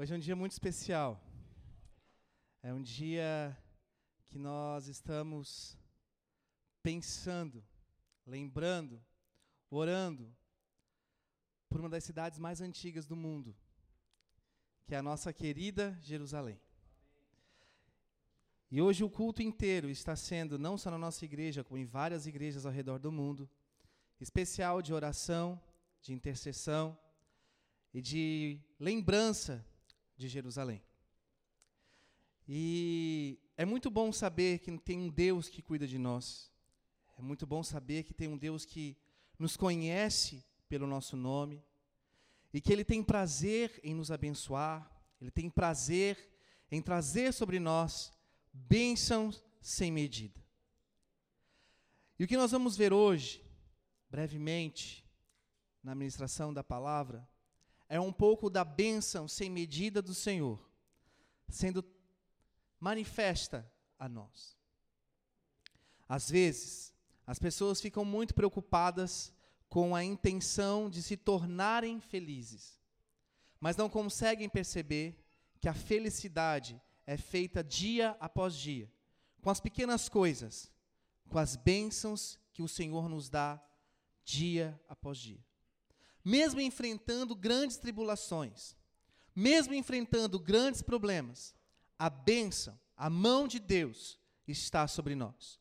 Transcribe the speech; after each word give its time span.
Hoje 0.00 0.14
é 0.14 0.16
um 0.16 0.20
dia 0.20 0.34
muito 0.34 0.52
especial. 0.52 1.22
É 2.62 2.72
um 2.72 2.80
dia 2.80 3.54
que 4.28 4.38
nós 4.38 4.86
estamos 4.86 5.76
pensando, 6.82 7.62
lembrando, 8.26 8.98
orando 9.68 10.34
por 11.68 11.80
uma 11.80 11.90
das 11.90 12.02
cidades 12.02 12.38
mais 12.38 12.62
antigas 12.62 13.06
do 13.06 13.14
mundo, 13.14 13.54
que 14.86 14.94
é 14.94 14.96
a 14.96 15.02
nossa 15.02 15.34
querida 15.34 15.94
Jerusalém. 16.00 16.58
E 18.70 18.80
hoje 18.80 19.04
o 19.04 19.10
culto 19.10 19.42
inteiro 19.42 19.90
está 19.90 20.16
sendo, 20.16 20.58
não 20.58 20.78
só 20.78 20.90
na 20.90 20.96
nossa 20.96 21.26
igreja, 21.26 21.62
como 21.62 21.76
em 21.76 21.84
várias 21.84 22.26
igrejas 22.26 22.64
ao 22.64 22.72
redor 22.72 22.98
do 22.98 23.12
mundo, 23.12 23.46
especial 24.18 24.80
de 24.80 24.94
oração, 24.94 25.60
de 26.00 26.14
intercessão 26.14 26.98
e 27.92 28.00
de 28.00 28.58
lembrança 28.78 29.62
de 30.20 30.28
Jerusalém. 30.28 30.82
E 32.46 33.38
é 33.56 33.64
muito 33.64 33.90
bom 33.90 34.12
saber 34.12 34.58
que 34.58 34.76
tem 34.78 34.98
um 34.98 35.08
Deus 35.08 35.48
que 35.48 35.62
cuida 35.62 35.86
de 35.86 35.96
nós. 35.96 36.52
É 37.16 37.22
muito 37.22 37.46
bom 37.46 37.62
saber 37.62 38.02
que 38.02 38.12
tem 38.12 38.28
um 38.28 38.36
Deus 38.36 38.66
que 38.66 38.98
nos 39.38 39.56
conhece 39.56 40.44
pelo 40.68 40.86
nosso 40.86 41.16
nome 41.16 41.64
e 42.52 42.60
que 42.60 42.70
Ele 42.70 42.84
tem 42.84 43.02
prazer 43.02 43.80
em 43.82 43.94
nos 43.94 44.10
abençoar, 44.10 44.90
Ele 45.20 45.30
tem 45.30 45.48
prazer 45.48 46.28
em 46.70 46.82
trazer 46.82 47.32
sobre 47.32 47.58
nós 47.58 48.12
bênçãos 48.52 49.42
sem 49.62 49.90
medida. 49.90 50.38
E 52.18 52.24
o 52.24 52.28
que 52.28 52.36
nós 52.36 52.50
vamos 52.50 52.76
ver 52.76 52.92
hoje, 52.92 53.42
brevemente, 54.10 55.02
na 55.82 55.94
ministração 55.94 56.52
da 56.52 56.62
palavra, 56.62 57.26
é 57.90 58.00
um 58.00 58.12
pouco 58.12 58.48
da 58.48 58.64
bênção 58.64 59.26
sem 59.26 59.50
medida 59.50 60.00
do 60.00 60.14
Senhor, 60.14 60.64
sendo 61.48 61.84
manifesta 62.78 63.68
a 63.98 64.08
nós. 64.08 64.56
Às 66.08 66.30
vezes, 66.30 66.94
as 67.26 67.40
pessoas 67.40 67.80
ficam 67.80 68.04
muito 68.04 68.32
preocupadas 68.32 69.32
com 69.68 69.94
a 69.94 70.04
intenção 70.04 70.88
de 70.88 71.02
se 71.02 71.16
tornarem 71.16 72.00
felizes, 72.00 72.80
mas 73.58 73.76
não 73.76 73.90
conseguem 73.90 74.48
perceber 74.48 75.18
que 75.60 75.68
a 75.68 75.74
felicidade 75.74 76.80
é 77.04 77.16
feita 77.16 77.62
dia 77.62 78.16
após 78.20 78.54
dia, 78.54 78.88
com 79.42 79.50
as 79.50 79.60
pequenas 79.60 80.08
coisas, 80.08 80.70
com 81.28 81.38
as 81.38 81.56
bênçãos 81.56 82.38
que 82.52 82.62
o 82.62 82.68
Senhor 82.68 83.08
nos 83.08 83.28
dá 83.28 83.60
dia 84.24 84.80
após 84.88 85.18
dia. 85.18 85.49
Mesmo 86.24 86.60
enfrentando 86.60 87.34
grandes 87.34 87.76
tribulações, 87.76 88.76
mesmo 89.34 89.74
enfrentando 89.74 90.38
grandes 90.38 90.82
problemas, 90.82 91.54
a 91.98 92.10
bênção, 92.10 92.78
a 92.96 93.08
mão 93.08 93.48
de 93.48 93.58
Deus 93.58 94.18
está 94.46 94.86
sobre 94.86 95.14
nós. 95.14 95.58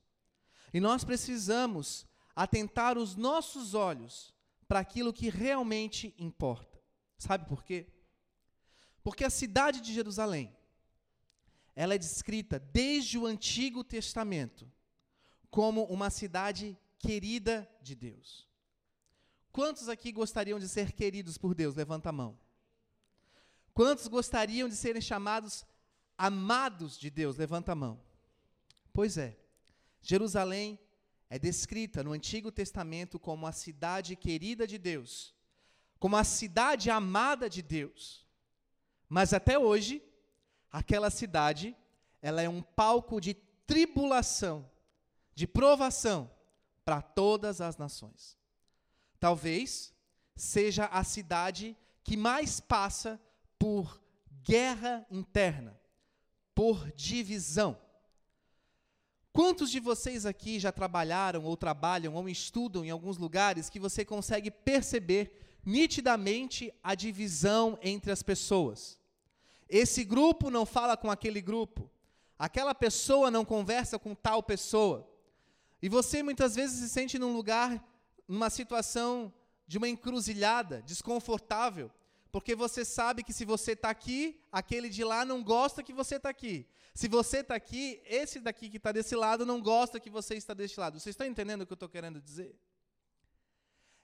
E 0.74 0.80
nós 0.80 1.04
precisamos 1.04 2.06
atentar 2.36 2.98
os 2.98 3.16
nossos 3.16 3.74
olhos 3.74 4.34
para 4.68 4.80
aquilo 4.80 5.14
que 5.14 5.30
realmente 5.30 6.14
importa. 6.18 6.82
Sabe 7.18 7.46
por 7.48 7.64
quê? 7.64 7.88
Porque 9.04 9.24
a 9.24 9.30
cidade 9.30 9.82
de 9.82 9.94
Jerusalém, 9.94 10.56
ela 11.76 11.96
é 11.96 11.98
descrita 11.98 12.60
desde 12.60 13.18
o 13.18 13.26
Antigo 13.26 13.84
Testamento 13.84 14.70
como 15.50 15.84
uma 15.86 16.10
cidade 16.10 16.78
querida 16.98 17.70
de 17.82 17.96
Deus. 17.96 18.49
Quantos 19.52 19.90
aqui 19.90 20.12
gostariam 20.12 20.60
de 20.60 20.68
ser 20.68 20.92
queridos 20.92 21.38
por 21.38 21.56
Deus? 21.56 21.76
Levanta 21.76 22.10
a 22.10 22.14
mão. 22.14 22.38
Quantos 23.74 24.08
gostariam 24.08 24.70
de 24.70 24.76
serem 24.76 25.02
chamados 25.02 25.66
amados 26.18 26.98
de 26.98 27.10
Deus? 27.10 27.38
Levanta 27.38 27.72
a 27.72 27.76
mão. 27.76 28.00
Pois 28.94 29.18
é, 29.18 29.38
Jerusalém 30.02 30.80
é 31.30 31.38
descrita 31.38 32.04
no 32.04 32.12
Antigo 32.12 32.52
Testamento 32.52 33.20
como 33.20 33.46
a 33.46 33.52
cidade 33.52 34.16
querida 34.16 34.66
de 34.66 34.78
Deus, 34.78 35.34
como 36.00 36.18
a 36.18 36.24
cidade 36.24 36.90
amada 36.90 37.50
de 37.50 37.62
Deus. 37.62 38.26
Mas 39.08 39.34
até 39.34 39.58
hoje, 39.58 40.04
aquela 40.72 41.10
cidade, 41.10 41.76
ela 42.22 42.42
é 42.42 42.50
um 42.50 42.62
palco 42.62 43.20
de 43.20 43.34
tribulação, 43.66 44.70
de 45.36 45.48
provação 45.48 46.30
para 46.84 47.02
todas 47.02 47.62
as 47.62 47.78
nações. 47.78 48.39
Talvez 49.20 49.94
seja 50.36 50.86
a 50.86 51.04
cidade 51.04 51.76
que 52.04 52.16
mais 52.16 52.60
passa 52.60 53.20
por 53.58 54.02
guerra 54.44 55.06
interna, 55.12 55.80
por 56.56 56.92
divisão. 56.94 57.78
Quantos 59.32 59.70
de 59.70 59.80
vocês 59.80 60.26
aqui 60.26 60.60
já 60.60 60.72
trabalharam 60.72 61.44
ou 61.44 61.56
trabalham 61.56 62.16
ou 62.16 62.28
estudam 62.28 62.84
em 62.84 62.90
alguns 62.90 63.18
lugares 63.18 63.70
que 63.70 63.80
você 63.80 64.04
consegue 64.04 64.50
perceber 64.50 65.60
nitidamente 65.66 66.74
a 66.84 66.96
divisão 66.96 67.78
entre 67.82 68.12
as 68.12 68.24
pessoas? 68.24 68.98
Esse 69.70 70.04
grupo 70.04 70.50
não 70.50 70.66
fala 70.66 70.98
com 70.98 71.12
aquele 71.12 71.42
grupo. 71.42 71.90
Aquela 72.40 72.74
pessoa 72.74 73.30
não 73.30 73.46
conversa 73.46 74.00
com 74.00 74.16
tal 74.16 74.42
pessoa. 74.42 75.08
E 75.82 75.88
você 75.88 76.24
muitas 76.24 76.56
vezes 76.56 76.80
se 76.80 76.90
sente 76.90 77.20
num 77.20 77.34
lugar, 77.34 77.86
numa 78.30 78.50
situação 78.52 79.34
de 79.68 79.80
uma 79.80 79.90
encruzilhada, 79.90 80.84
desconfortável, 80.84 81.92
porque 82.32 82.56
você 82.56 82.86
sabe 82.86 83.24
que 83.24 83.34
se 83.34 83.44
você 83.44 83.72
está 83.72 83.90
aqui, 83.90 84.40
aquele 84.52 84.88
de 84.88 85.04
lá 85.04 85.26
não 85.26 85.44
gosta 85.44 85.82
que 85.82 85.92
você 85.92 86.18
está 86.18 86.30
aqui. 86.30 86.68
Se 86.94 87.08
você 87.08 87.40
está 87.40 87.56
aqui, 87.56 88.00
esse 88.06 88.40
daqui 88.40 88.70
que 88.70 88.78
está 88.78 88.92
desse 88.92 89.16
lado 89.16 89.48
não 89.48 89.60
gosta 89.60 90.00
que 90.00 90.12
você 90.12 90.36
está 90.36 90.54
deste 90.54 90.80
lado. 90.80 91.00
Vocês 91.00 91.14
estão 91.14 91.26
entendendo 91.26 91.64
o 91.64 91.66
que 91.66 91.74
eu 91.74 91.76
estou 91.76 91.90
querendo 91.90 92.22
dizer? 92.22 92.56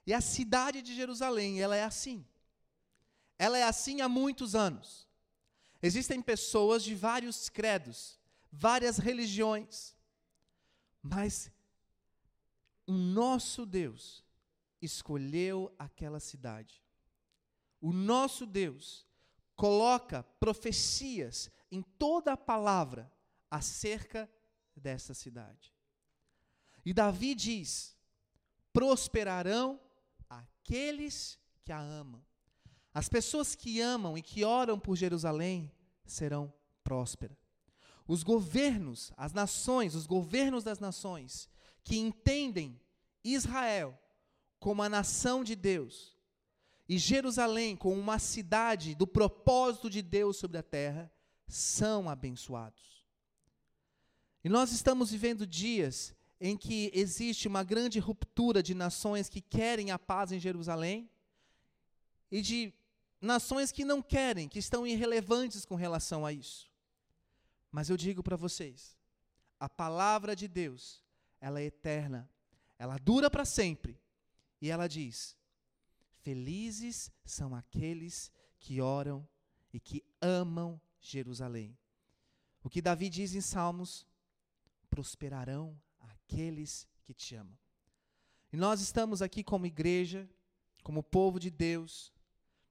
E 0.08 0.14
a 0.14 0.22
cidade 0.22 0.82
de 0.82 0.96
Jerusalém, 0.96 1.62
ela 1.62 1.76
é 1.76 1.84
assim. 1.84 2.26
Ela 3.38 3.60
é 3.60 3.64
assim 3.64 4.02
há 4.02 4.10
muitos 4.10 4.56
anos. 4.56 5.08
Existem 5.84 6.20
pessoas 6.20 6.84
de 6.84 6.96
vários 6.96 7.48
credos, 7.48 8.20
várias 8.52 8.98
religiões, 8.98 9.96
mas 11.02 11.52
o 12.88 12.94
nosso 12.94 13.66
Deus 13.66 14.24
escolheu 14.82 15.74
aquela 15.78 16.20
cidade. 16.20 16.84
O 17.82 17.92
nosso 17.92 18.46
Deus 18.46 19.06
coloca 19.56 20.24
profecias 20.40 21.50
em 21.72 21.82
toda 21.82 22.34
a 22.34 22.38
palavra 22.38 23.12
acerca 23.50 24.30
dessa 24.76 25.14
cidade. 25.14 25.74
E 26.86 26.94
Davi 26.94 27.34
diz: 27.34 27.96
prosperarão 28.72 29.80
aqueles 30.30 31.40
que 31.64 31.72
a 31.72 31.80
amam. 31.80 32.24
As 32.94 33.10
pessoas 33.10 33.56
que 33.56 33.82
amam 33.82 34.18
e 34.18 34.22
que 34.22 34.44
oram 34.44 34.80
por 34.80 34.96
Jerusalém 34.96 35.72
serão 36.06 36.54
prósperas. 36.84 37.38
Os 38.08 38.24
governos, 38.24 39.12
as 39.18 39.34
nações, 39.34 39.96
os 39.96 40.06
governos 40.06 40.64
das 40.64 40.80
nações, 40.80 41.50
que 41.86 41.98
entendem 41.98 42.78
Israel 43.24 43.98
como 44.60 44.82
a 44.82 44.90
nação 44.90 45.44
de 45.44 45.56
Deus 45.56 46.18
e 46.90 46.98
Jerusalém 46.98 47.78
como 47.78 47.96
uma 47.96 48.20
cidade 48.20 48.96
do 48.96 49.08
propósito 49.08 49.90
de 49.90 50.02
Deus 50.02 50.38
sobre 50.38 50.58
a 50.58 50.64
terra, 50.64 51.12
são 51.48 52.10
abençoados. 52.10 53.06
E 54.44 54.50
nós 54.50 54.72
estamos 54.72 55.12
vivendo 55.12 55.46
dias 55.46 56.14
em 56.42 56.58
que 56.58 56.92
existe 56.94 57.48
uma 57.48 57.64
grande 57.64 58.00
ruptura 58.00 58.62
de 58.62 58.74
nações 58.74 59.30
que 59.30 59.40
querem 59.40 59.92
a 59.92 60.00
paz 60.00 60.32
em 60.32 60.40
Jerusalém 60.40 61.10
e 62.32 62.42
de 62.42 62.74
nações 63.22 63.72
que 63.72 63.86
não 63.86 64.02
querem, 64.02 64.50
que 64.50 64.60
estão 64.60 64.86
irrelevantes 64.86 65.66
com 65.66 65.76
relação 65.76 66.26
a 66.26 66.34
isso. 66.34 66.72
Mas 67.72 67.90
eu 67.90 67.98
digo 67.98 68.24
para 68.24 68.36
vocês, 68.36 68.98
a 69.60 69.70
palavra 69.70 70.36
de 70.36 70.48
Deus, 70.48 71.05
ela 71.46 71.62
é 71.62 71.66
eterna, 71.66 72.28
ela 72.76 72.98
dura 72.98 73.30
para 73.30 73.46
sempre. 73.46 74.02
E 74.60 74.72
ela 74.72 74.88
diz: 74.88 75.38
Felizes 76.24 77.12
são 77.24 77.54
aqueles 77.54 78.32
que 78.60 78.82
oram 78.82 79.28
e 79.72 79.80
que 79.80 80.04
amam 80.20 80.82
Jerusalém. 81.00 81.78
O 82.64 82.70
que 82.70 82.82
Davi 82.82 83.10
diz 83.10 83.36
em 83.36 83.42
Salmos: 83.42 84.08
prosperarão 84.90 85.80
aqueles 86.00 86.88
que 87.04 87.14
te 87.14 87.36
amam. 87.36 87.56
E 88.52 88.58
nós 88.58 88.82
estamos 88.82 89.22
aqui 89.22 89.44
como 89.44 89.68
igreja, 89.68 90.28
como 90.82 91.04
povo 91.04 91.40
de 91.40 91.52
Deus, 91.52 92.12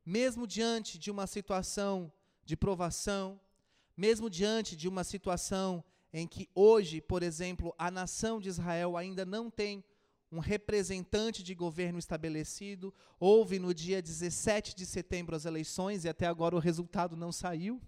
mesmo 0.05 0.49
diante 0.49 0.99
de 0.99 1.13
uma 1.13 1.29
situação 1.29 2.13
de 2.45 2.57
provação, 2.57 3.41
mesmo 3.97 4.29
diante 4.29 4.75
de 4.75 4.89
uma 4.89 5.05
situação 5.05 5.85
em 6.17 6.29
que 6.29 6.49
hoje, 6.55 7.01
por 7.01 7.25
exemplo, 7.25 7.75
a 7.77 7.91
nação 7.91 8.41
de 8.41 8.49
Israel 8.49 8.97
ainda 8.97 9.27
não 9.27 9.51
tem 9.51 9.83
um 10.31 10.39
representante 10.39 11.43
de 11.43 11.57
governo 11.57 11.99
estabelecido. 11.99 12.95
Houve 13.19 13.59
no 13.59 13.75
dia 13.75 14.01
17 14.01 14.77
de 14.77 14.87
setembro 14.87 15.35
as 15.35 15.45
eleições 15.45 16.05
e 16.05 16.09
até 16.09 16.29
agora 16.29 16.55
o 16.55 16.61
resultado 16.61 17.17
não 17.17 17.33
saiu. 17.33 17.83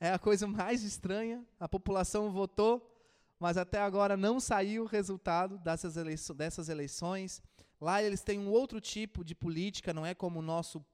É 0.00 0.10
a 0.10 0.18
coisa 0.18 0.48
mais 0.48 0.82
estranha. 0.82 1.46
A 1.60 1.68
população 1.68 2.32
votou, 2.32 2.92
mas 3.38 3.56
até 3.56 3.80
agora 3.80 4.16
não 4.16 4.40
saiu 4.40 4.82
o 4.82 4.88
resultado 4.88 5.56
dessas, 5.56 5.96
eleições, 5.96 6.36
dessas 6.36 6.68
eleições. 6.68 7.40
Lá 7.80 8.02
eles 8.02 8.20
têm 8.20 8.40
um 8.40 8.50
outro 8.50 8.80
tipo 8.80 9.24
de 9.24 9.32
política, 9.32 9.94
não 9.94 10.04
é 10.04 10.12
como 10.12 10.40
o 10.40 10.42
nosso 10.42 10.84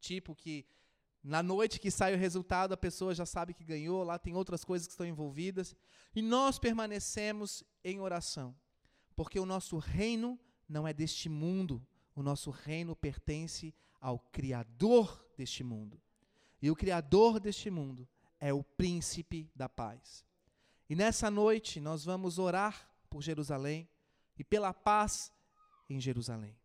tipo 0.00 0.34
que 0.34 0.66
na 1.22 1.42
noite 1.42 1.80
que 1.80 1.90
sai 1.90 2.14
o 2.14 2.18
resultado 2.18 2.72
a 2.72 2.76
pessoa 2.76 3.14
já 3.14 3.26
sabe 3.26 3.52
que 3.52 3.64
ganhou, 3.64 4.02
lá 4.02 4.18
tem 4.18 4.34
outras 4.34 4.64
coisas 4.64 4.86
que 4.86 4.92
estão 4.92 5.06
envolvidas. 5.06 5.74
E 6.14 6.22
nós 6.22 6.58
permanecemos 6.58 7.64
em 7.84 8.00
oração, 8.00 8.54
porque 9.16 9.38
o 9.38 9.46
nosso 9.46 9.78
reino 9.78 10.38
não 10.68 10.86
é 10.86 10.92
deste 10.92 11.28
mundo, 11.28 11.84
o 12.14 12.22
nosso 12.22 12.50
reino 12.50 12.94
pertence 12.94 13.74
ao 14.00 14.18
Criador 14.18 15.24
deste 15.36 15.64
mundo. 15.64 16.00
E 16.60 16.70
o 16.70 16.76
Criador 16.76 17.40
deste 17.40 17.70
mundo 17.70 18.08
é 18.40 18.52
o 18.52 18.62
príncipe 18.62 19.50
da 19.54 19.68
paz. 19.68 20.24
E 20.88 20.94
nessa 20.94 21.30
noite 21.30 21.80
nós 21.80 22.04
vamos 22.04 22.38
orar 22.38 22.88
por 23.10 23.22
Jerusalém 23.22 23.88
e 24.38 24.44
pela 24.44 24.72
paz 24.72 25.32
em 25.88 26.00
Jerusalém. 26.00 26.56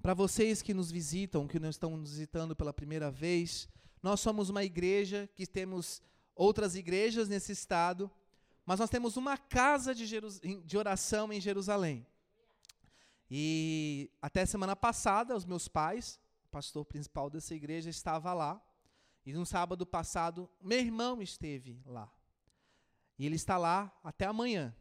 Para 0.00 0.14
vocês 0.14 0.62
que 0.62 0.72
nos 0.72 0.90
visitam, 0.90 1.48
que 1.48 1.58
não 1.58 1.68
estão 1.68 1.96
nos 1.96 2.10
visitando 2.10 2.54
pela 2.54 2.72
primeira 2.72 3.10
vez, 3.10 3.68
nós 4.02 4.20
somos 4.20 4.48
uma 4.48 4.62
igreja 4.62 5.28
que 5.34 5.46
temos 5.46 6.00
outras 6.34 6.76
igrejas 6.76 7.28
nesse 7.28 7.52
estado, 7.52 8.10
mas 8.64 8.78
nós 8.78 8.90
temos 8.90 9.16
uma 9.16 9.36
casa 9.36 9.94
de, 9.94 10.06
de 10.64 10.78
oração 10.78 11.32
em 11.32 11.40
Jerusalém. 11.40 12.06
E 13.30 14.10
até 14.22 14.46
semana 14.46 14.76
passada, 14.76 15.36
os 15.36 15.44
meus 15.44 15.68
pais, 15.68 16.20
o 16.44 16.48
pastor 16.48 16.84
principal 16.84 17.28
dessa 17.28 17.54
igreja, 17.54 17.90
estava 17.90 18.32
lá. 18.32 18.62
E 19.26 19.32
no 19.32 19.44
sábado 19.44 19.84
passado, 19.84 20.48
meu 20.60 20.78
irmão 20.78 21.20
esteve 21.20 21.82
lá. 21.84 22.10
E 23.18 23.26
ele 23.26 23.36
está 23.36 23.58
lá 23.58 23.92
até 24.02 24.24
amanhã. 24.24 24.74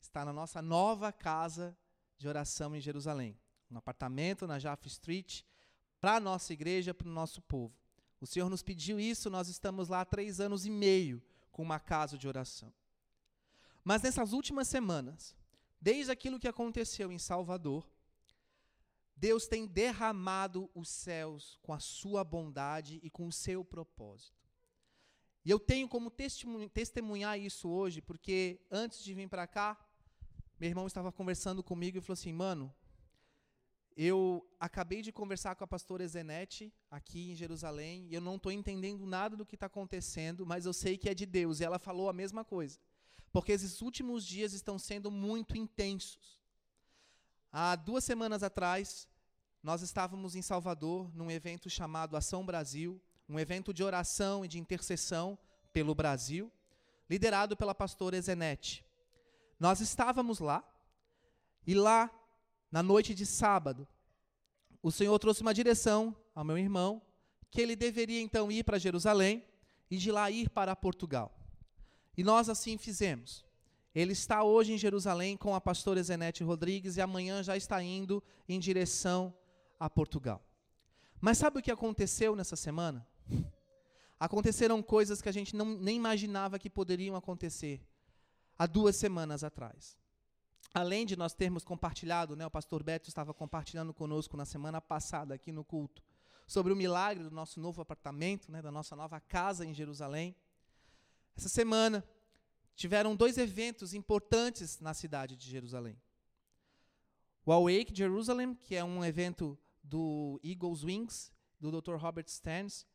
Está 0.00 0.24
na 0.24 0.32
nossa 0.32 0.62
nova 0.62 1.10
casa 1.10 1.76
de 2.18 2.28
oração 2.28 2.76
em 2.76 2.80
Jerusalém. 2.80 3.36
Um 3.70 3.78
apartamento 3.78 4.46
na 4.46 4.58
Jaffa 4.58 4.88
Street, 4.88 5.42
para 6.00 6.16
a 6.16 6.20
nossa 6.20 6.52
igreja, 6.52 6.94
para 6.94 7.08
o 7.08 7.12
nosso 7.12 7.42
povo. 7.42 7.74
O 8.20 8.26
Senhor 8.26 8.48
nos 8.48 8.62
pediu 8.62 8.98
isso, 8.98 9.30
nós 9.30 9.48
estamos 9.48 9.88
lá 9.88 10.00
há 10.00 10.04
três 10.04 10.40
anos 10.40 10.66
e 10.66 10.70
meio 10.70 11.22
com 11.52 11.62
uma 11.62 11.78
casa 11.78 12.16
de 12.16 12.26
oração. 12.26 12.72
Mas 13.84 14.02
nessas 14.02 14.32
últimas 14.32 14.68
semanas, 14.68 15.36
desde 15.80 16.10
aquilo 16.10 16.38
que 16.38 16.48
aconteceu 16.48 17.12
em 17.12 17.18
Salvador, 17.18 17.88
Deus 19.16 19.46
tem 19.46 19.66
derramado 19.66 20.70
os 20.74 20.88
céus 20.88 21.58
com 21.62 21.72
a 21.72 21.80
sua 21.80 22.22
bondade 22.22 23.00
e 23.02 23.10
com 23.10 23.26
o 23.26 23.32
seu 23.32 23.64
propósito. 23.64 24.48
E 25.44 25.50
eu 25.50 25.58
tenho 25.58 25.88
como 25.88 26.12
testemunhar 26.72 27.38
isso 27.38 27.68
hoje, 27.68 28.00
porque 28.00 28.60
antes 28.70 29.02
de 29.02 29.14
vir 29.14 29.28
para 29.28 29.46
cá, 29.46 29.76
meu 30.60 30.68
irmão 30.68 30.86
estava 30.86 31.10
conversando 31.10 31.62
comigo 31.62 31.98
e 31.98 32.00
falou 32.00 32.14
assim: 32.14 32.32
mano, 32.32 32.72
eu 34.00 34.48
acabei 34.60 35.02
de 35.02 35.10
conversar 35.10 35.56
com 35.56 35.64
a 35.64 35.66
pastora 35.66 36.06
Zenete 36.06 36.72
aqui 36.88 37.32
em 37.32 37.34
Jerusalém 37.34 38.06
e 38.08 38.14
eu 38.14 38.20
não 38.20 38.36
estou 38.36 38.52
entendendo 38.52 39.04
nada 39.04 39.36
do 39.36 39.44
que 39.44 39.56
está 39.56 39.66
acontecendo, 39.66 40.46
mas 40.46 40.66
eu 40.66 40.72
sei 40.72 40.96
que 40.96 41.08
é 41.08 41.14
de 41.14 41.26
Deus. 41.26 41.58
E 41.58 41.64
ela 41.64 41.80
falou 41.80 42.08
a 42.08 42.12
mesma 42.12 42.44
coisa. 42.44 42.78
Porque 43.32 43.50
esses 43.50 43.82
últimos 43.82 44.24
dias 44.24 44.52
estão 44.52 44.78
sendo 44.78 45.10
muito 45.10 45.56
intensos. 45.56 46.38
Há 47.50 47.74
duas 47.74 48.04
semanas 48.04 48.44
atrás, 48.44 49.08
nós 49.60 49.82
estávamos 49.82 50.36
em 50.36 50.42
Salvador, 50.42 51.10
num 51.12 51.28
evento 51.28 51.68
chamado 51.68 52.16
Ação 52.16 52.46
Brasil, 52.46 53.02
um 53.28 53.36
evento 53.36 53.74
de 53.74 53.82
oração 53.82 54.44
e 54.44 54.48
de 54.48 54.60
intercessão 54.60 55.36
pelo 55.72 55.92
Brasil, 55.92 56.52
liderado 57.10 57.56
pela 57.56 57.74
pastora 57.74 58.16
Ezenete. 58.16 58.84
Nós 59.58 59.80
estávamos 59.80 60.38
lá, 60.38 60.62
e 61.66 61.74
lá, 61.74 62.08
na 62.70 62.82
noite 62.82 63.14
de 63.14 63.24
sábado, 63.24 63.86
o 64.82 64.90
Senhor 64.90 65.18
trouxe 65.18 65.42
uma 65.42 65.54
direção 65.54 66.14
ao 66.34 66.44
meu 66.44 66.58
irmão, 66.58 67.02
que 67.50 67.60
ele 67.60 67.74
deveria 67.74 68.20
então 68.20 68.52
ir 68.52 68.64
para 68.64 68.78
Jerusalém 68.78 69.44
e 69.90 69.96
de 69.96 70.12
lá 70.12 70.30
ir 70.30 70.50
para 70.50 70.76
Portugal. 70.76 71.34
E 72.16 72.22
nós 72.22 72.48
assim 72.48 72.76
fizemos. 72.76 73.44
Ele 73.94 74.12
está 74.12 74.44
hoje 74.44 74.72
em 74.72 74.78
Jerusalém 74.78 75.36
com 75.36 75.54
a 75.54 75.60
pastora 75.60 76.02
Zenete 76.02 76.44
Rodrigues 76.44 76.96
e 76.96 77.00
amanhã 77.00 77.42
já 77.42 77.56
está 77.56 77.82
indo 77.82 78.22
em 78.48 78.60
direção 78.60 79.34
a 79.80 79.88
Portugal. 79.88 80.44
Mas 81.20 81.38
sabe 81.38 81.58
o 81.58 81.62
que 81.62 81.70
aconteceu 81.70 82.36
nessa 82.36 82.54
semana? 82.54 83.06
Aconteceram 84.20 84.82
coisas 84.82 85.22
que 85.22 85.28
a 85.28 85.32
gente 85.32 85.56
não, 85.56 85.64
nem 85.64 85.96
imaginava 85.96 86.58
que 86.58 86.68
poderiam 86.68 87.16
acontecer 87.16 87.80
há 88.58 88.66
duas 88.66 88.96
semanas 88.96 89.42
atrás. 89.42 89.96
Além 90.74 91.06
de 91.06 91.16
nós 91.16 91.34
termos 91.34 91.64
compartilhado, 91.64 92.36
né, 92.36 92.46
o 92.46 92.50
pastor 92.50 92.82
Beto 92.82 93.08
estava 93.08 93.32
compartilhando 93.32 93.94
conosco 93.94 94.36
na 94.36 94.44
semana 94.44 94.80
passada 94.80 95.34
aqui 95.34 95.50
no 95.50 95.64
culto, 95.64 96.02
sobre 96.46 96.72
o 96.72 96.76
milagre 96.76 97.24
do 97.24 97.30
nosso 97.30 97.58
novo 97.60 97.80
apartamento, 97.80 98.50
né, 98.52 98.60
da 98.60 98.70
nossa 98.70 98.94
nova 98.94 99.20
casa 99.20 99.64
em 99.64 99.74
Jerusalém. 99.74 100.36
Essa 101.36 101.48
semana, 101.48 102.04
tiveram 102.78 103.16
dois 103.16 103.36
eventos 103.38 103.92
importantes 103.92 104.78
na 104.78 104.94
cidade 104.94 105.36
de 105.36 105.50
Jerusalém. 105.50 106.00
O 107.44 107.52
Awake 107.52 107.92
Jerusalem, 107.92 108.54
que 108.54 108.76
é 108.76 108.84
um 108.84 109.04
evento 109.04 109.58
do 109.82 110.38
Eagles 110.44 110.84
Wings, 110.84 111.32
do 111.58 111.72
Dr. 111.72 111.96
Robert 111.96 112.28
Stearns, 112.28 112.86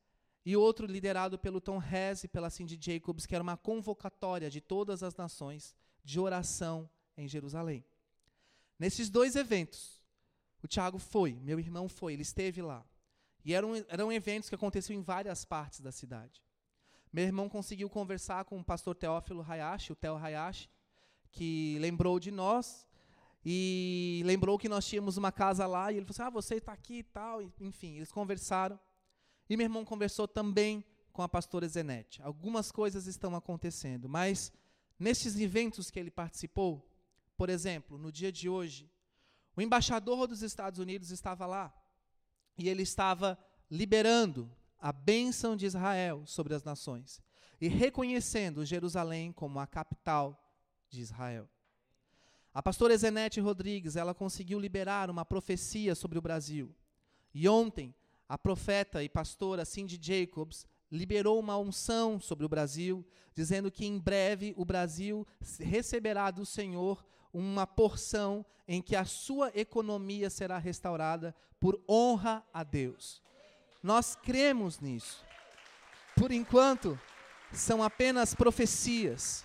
e 0.45 0.55
outro 0.55 0.85
liderado 0.85 1.37
pelo 1.39 1.59
Tom 1.59 1.81
Hess 1.81 2.23
e 2.23 2.27
pela 2.27 2.49
Cindy 2.49 2.77
Jacobs, 2.79 3.25
que 3.25 3.35
era 3.35 3.43
uma 3.43 3.57
convocatória 3.57 4.49
de 4.49 4.61
todas 4.61 5.03
as 5.03 5.15
nações 5.15 5.75
de 6.03 6.19
oração 6.19 6.89
em 7.17 7.27
Jerusalém. 7.27 7.83
Nesses 8.79 9.09
dois 9.09 9.35
eventos, 9.35 10.01
o 10.61 10.67
Tiago 10.67 10.97
foi, 10.97 11.33
meu 11.33 11.59
irmão 11.59 11.87
foi, 11.87 12.13
ele 12.13 12.21
esteve 12.21 12.61
lá. 12.61 12.85
E 13.45 13.53
eram, 13.53 13.75
eram 13.87 14.11
eventos 14.11 14.49
que 14.49 14.55
aconteciam 14.55 14.97
em 14.97 15.01
várias 15.01 15.43
partes 15.43 15.81
da 15.81 15.91
cidade. 15.91 16.41
Meu 17.11 17.25
irmão 17.25 17.49
conseguiu 17.49 17.89
conversar 17.89 18.45
com 18.45 18.59
o 18.59 18.63
pastor 18.63 18.95
Teófilo 18.95 19.45
Hayashi, 19.47 19.91
o 19.91 19.95
Theo 19.95 20.15
Hayashi, 20.15 20.69
que 21.31 21.77
lembrou 21.79 22.19
de 22.19 22.31
nós 22.31 22.87
e 23.45 24.21
lembrou 24.25 24.57
que 24.57 24.69
nós 24.69 24.87
tínhamos 24.87 25.17
uma 25.17 25.31
casa 25.31 25.67
lá 25.67 25.91
e 25.91 25.97
ele 25.97 26.05
falou 26.05 26.13
assim, 26.13 26.27
ah, 26.27 26.41
você 26.41 26.55
está 26.55 26.71
aqui 26.71 26.99
e 26.99 27.03
tal. 27.03 27.41
Enfim, 27.59 27.97
eles 27.97 28.11
conversaram. 28.11 28.79
E 29.49 29.57
meu 29.57 29.65
irmão 29.65 29.83
conversou 29.83 30.27
também 30.27 30.83
com 31.11 31.21
a 31.21 31.29
pastora 31.29 31.67
Zenete. 31.67 32.21
Algumas 32.21 32.71
coisas 32.71 33.05
estão 33.05 33.35
acontecendo, 33.35 34.07
mas 34.07 34.51
nesses 34.97 35.37
eventos 35.37 35.91
que 35.91 35.99
ele 35.99 36.09
participou, 36.09 36.83
por 37.43 37.49
exemplo, 37.49 37.97
no 37.97 38.09
dia 38.09 38.31
de 38.31 38.47
hoje, 38.47 38.89
o 39.53 39.61
embaixador 39.61 40.27
dos 40.27 40.41
Estados 40.41 40.79
Unidos 40.79 41.11
estava 41.11 41.45
lá 41.45 41.75
e 42.57 42.69
ele 42.69 42.83
estava 42.83 43.37
liberando 43.69 44.49
a 44.79 44.93
bênção 44.93 45.53
de 45.53 45.65
Israel 45.65 46.23
sobre 46.25 46.53
as 46.53 46.63
nações 46.63 47.21
e 47.59 47.67
reconhecendo 47.67 48.65
Jerusalém 48.65 49.33
como 49.33 49.59
a 49.59 49.67
capital 49.67 50.41
de 50.87 51.01
Israel. 51.01 51.49
A 52.53 52.63
pastora 52.63 52.95
Zenete 52.95 53.41
Rodrigues, 53.41 53.97
ela 53.97 54.13
conseguiu 54.13 54.57
liberar 54.57 55.09
uma 55.09 55.25
profecia 55.25 55.95
sobre 55.95 56.17
o 56.17 56.21
Brasil. 56.21 56.73
E 57.33 57.49
ontem, 57.49 57.93
a 58.29 58.37
profeta 58.37 59.03
e 59.03 59.09
pastora 59.09 59.65
Cindy 59.65 59.99
Jacobs 60.01 60.65
liberou 60.89 61.39
uma 61.39 61.57
unção 61.57 62.19
sobre 62.21 62.45
o 62.45 62.49
Brasil, 62.49 63.05
dizendo 63.33 63.71
que 63.71 63.85
em 63.85 63.97
breve 63.97 64.53
o 64.55 64.63
Brasil 64.63 65.27
receberá 65.59 66.29
do 66.29 66.45
Senhor 66.45 67.03
uma 67.33 67.65
porção 67.65 68.45
em 68.67 68.81
que 68.81 68.95
a 68.95 69.03
sua 69.03 69.51
economia 69.55 70.29
será 70.29 70.57
restaurada 70.57 71.35
por 71.59 71.83
honra 71.89 72.45
a 72.53 72.63
Deus. 72.63 73.21
Nós 73.81 74.15
cremos 74.15 74.79
nisso. 74.79 75.25
Por 76.15 76.31
enquanto, 76.31 76.97
são 77.51 77.83
apenas 77.83 78.33
profecias. 78.33 79.43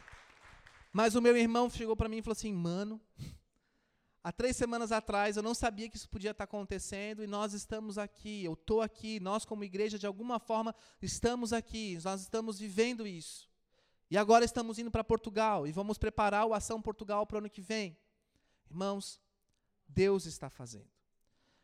Mas 0.92 1.14
o 1.14 1.23
meu 1.23 1.37
irmão 1.37 1.68
chegou 1.68 1.97
para 1.97 2.09
mim 2.09 2.18
e 2.18 2.23
falou 2.23 2.33
assim: 2.33 2.52
mano, 2.52 3.00
há 4.23 4.30
três 4.30 4.57
semanas 4.57 4.92
atrás 4.92 5.37
eu 5.37 5.42
não 5.42 5.54
sabia 5.54 5.88
que 5.88 5.97
isso 5.97 6.09
podia 6.09 6.30
estar 6.30 6.45
acontecendo 6.45 7.23
e 7.23 7.26
nós 7.26 7.52
estamos 7.52 7.99
aqui, 7.99 8.45
eu 8.45 8.52
estou 8.52 8.80
aqui, 8.80 9.21
nós 9.21 9.45
como 9.45 9.64
igreja 9.64 9.99
de 9.99 10.07
alguma 10.07 10.38
forma 10.38 10.75
estamos 11.00 11.52
aqui, 11.52 11.99
nós 12.04 12.23
estamos 12.23 12.59
vivendo 12.59 13.07
isso. 13.07 13.48
E 14.11 14.17
agora 14.17 14.45
estamos 14.45 14.79
indo 14.79 14.91
para 14.91 15.05
Portugal 15.05 15.67
e 15.67 15.73
vamos 15.73 15.99
preparar 15.99 16.47
o 16.47 16.55
Ação 16.55 16.81
Portugal 16.81 17.27
para 17.27 17.37
o 17.37 17.38
ano 17.38 17.50
que 17.50 17.61
vem. 17.61 17.97
Irmãos, 18.71 19.21
Deus 19.87 20.25
está 20.27 20.49
fazendo. 20.49 20.88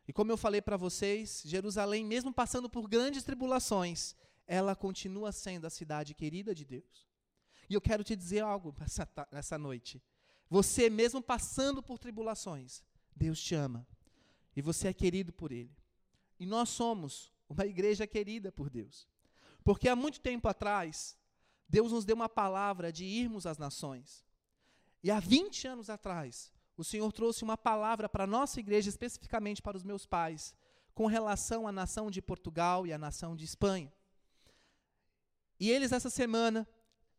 E 0.06 0.12
como 0.12 0.30
eu 0.30 0.36
falei 0.36 0.60
para 0.60 0.76
vocês, 0.76 1.42
Jerusalém, 1.46 2.04
mesmo 2.04 2.32
passando 2.32 2.68
por 2.68 2.88
grandes 2.88 3.22
tribulações, 3.22 4.14
ela 4.46 4.76
continua 4.76 5.32
sendo 5.32 5.66
a 5.66 5.70
cidade 5.70 6.14
querida 6.14 6.54
de 6.54 6.64
Deus. 6.64 7.08
E 7.68 7.74
eu 7.74 7.80
quero 7.80 8.04
te 8.04 8.14
dizer 8.14 8.40
algo 8.40 8.74
nessa, 9.32 9.58
noite. 9.58 10.02
Você, 10.50 10.90
mesmo 10.90 11.22
passando 11.22 11.82
por 11.82 11.98
tribulações, 11.98 12.82
Deus 13.16 13.42
te 13.42 13.54
ama. 13.54 13.86
E 14.54 14.60
você 14.60 14.88
é 14.88 14.92
querido 14.92 15.32
por 15.32 15.50
Ele. 15.50 15.74
E 16.38 16.44
nós 16.44 16.68
somos 16.68 17.32
uma 17.48 17.64
igreja 17.64 18.06
querida 18.06 18.52
por 18.52 18.68
Deus. 18.68 19.08
Porque 19.62 19.88
há 19.88 19.96
muito 19.96 20.20
tempo 20.20 20.46
atrás, 20.46 21.16
Deus 21.68 21.92
nos 21.92 22.04
deu 22.04 22.16
uma 22.16 22.28
palavra 22.28 22.92
de 22.92 23.04
irmos 23.04 23.46
às 23.46 23.58
nações. 23.58 24.24
E 25.02 25.10
há 25.10 25.20
20 25.20 25.68
anos 25.68 25.90
atrás, 25.90 26.52
o 26.76 26.84
Senhor 26.84 27.12
trouxe 27.12 27.44
uma 27.44 27.56
palavra 27.56 28.08
para 28.08 28.24
a 28.24 28.26
nossa 28.26 28.58
igreja, 28.58 28.88
especificamente 28.88 29.62
para 29.62 29.76
os 29.76 29.84
meus 29.84 30.06
pais, 30.06 30.54
com 30.94 31.06
relação 31.06 31.66
à 31.66 31.72
nação 31.72 32.10
de 32.10 32.22
Portugal 32.22 32.86
e 32.86 32.92
à 32.92 32.98
nação 32.98 33.36
de 33.36 33.44
Espanha. 33.44 33.92
E 35.58 35.70
eles, 35.70 35.92
essa 35.92 36.10
semana, 36.10 36.68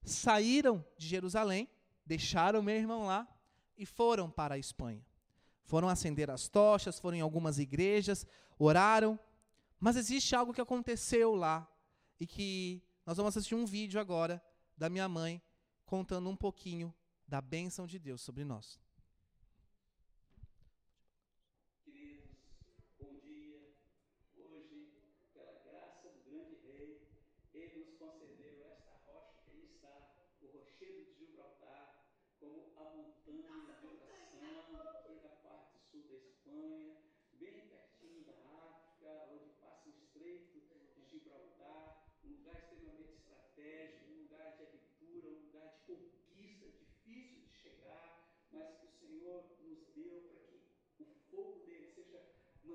saíram 0.04 0.86
de 0.98 1.08
Jerusalém, 1.08 1.70
deixaram 2.06 2.62
meu 2.62 2.76
irmão 2.76 3.06
lá 3.06 3.28
e 3.78 3.86
foram 3.86 4.30
para 4.30 4.56
a 4.56 4.58
Espanha. 4.58 5.06
Foram 5.64 5.90
acender 5.90 6.30
as 6.30 6.48
tochas, 6.48 7.00
foram 7.00 7.18
em 7.18 7.22
algumas 7.22 7.58
igrejas, 7.58 8.26
oraram. 8.60 9.20
Mas 9.80 9.96
existe 9.96 10.36
algo 10.36 10.54
que 10.54 10.62
aconteceu 10.62 11.34
lá 11.34 11.68
e 12.20 12.28
que 12.28 12.84
nós 13.06 13.18
vamos 13.18 13.36
assistir 13.36 13.56
um 13.56 13.66
vídeo 13.66 14.00
agora 14.00 14.42
da 14.78 14.90
minha 14.90 15.08
mãe 15.08 15.42
contando 15.86 16.30
um 16.30 16.36
pouquinho 16.36 16.94
da 17.28 17.42
bênção 17.42 17.86
de 17.86 18.00
Deus 18.00 18.22
sobre 18.22 18.44
nós. 18.44 18.80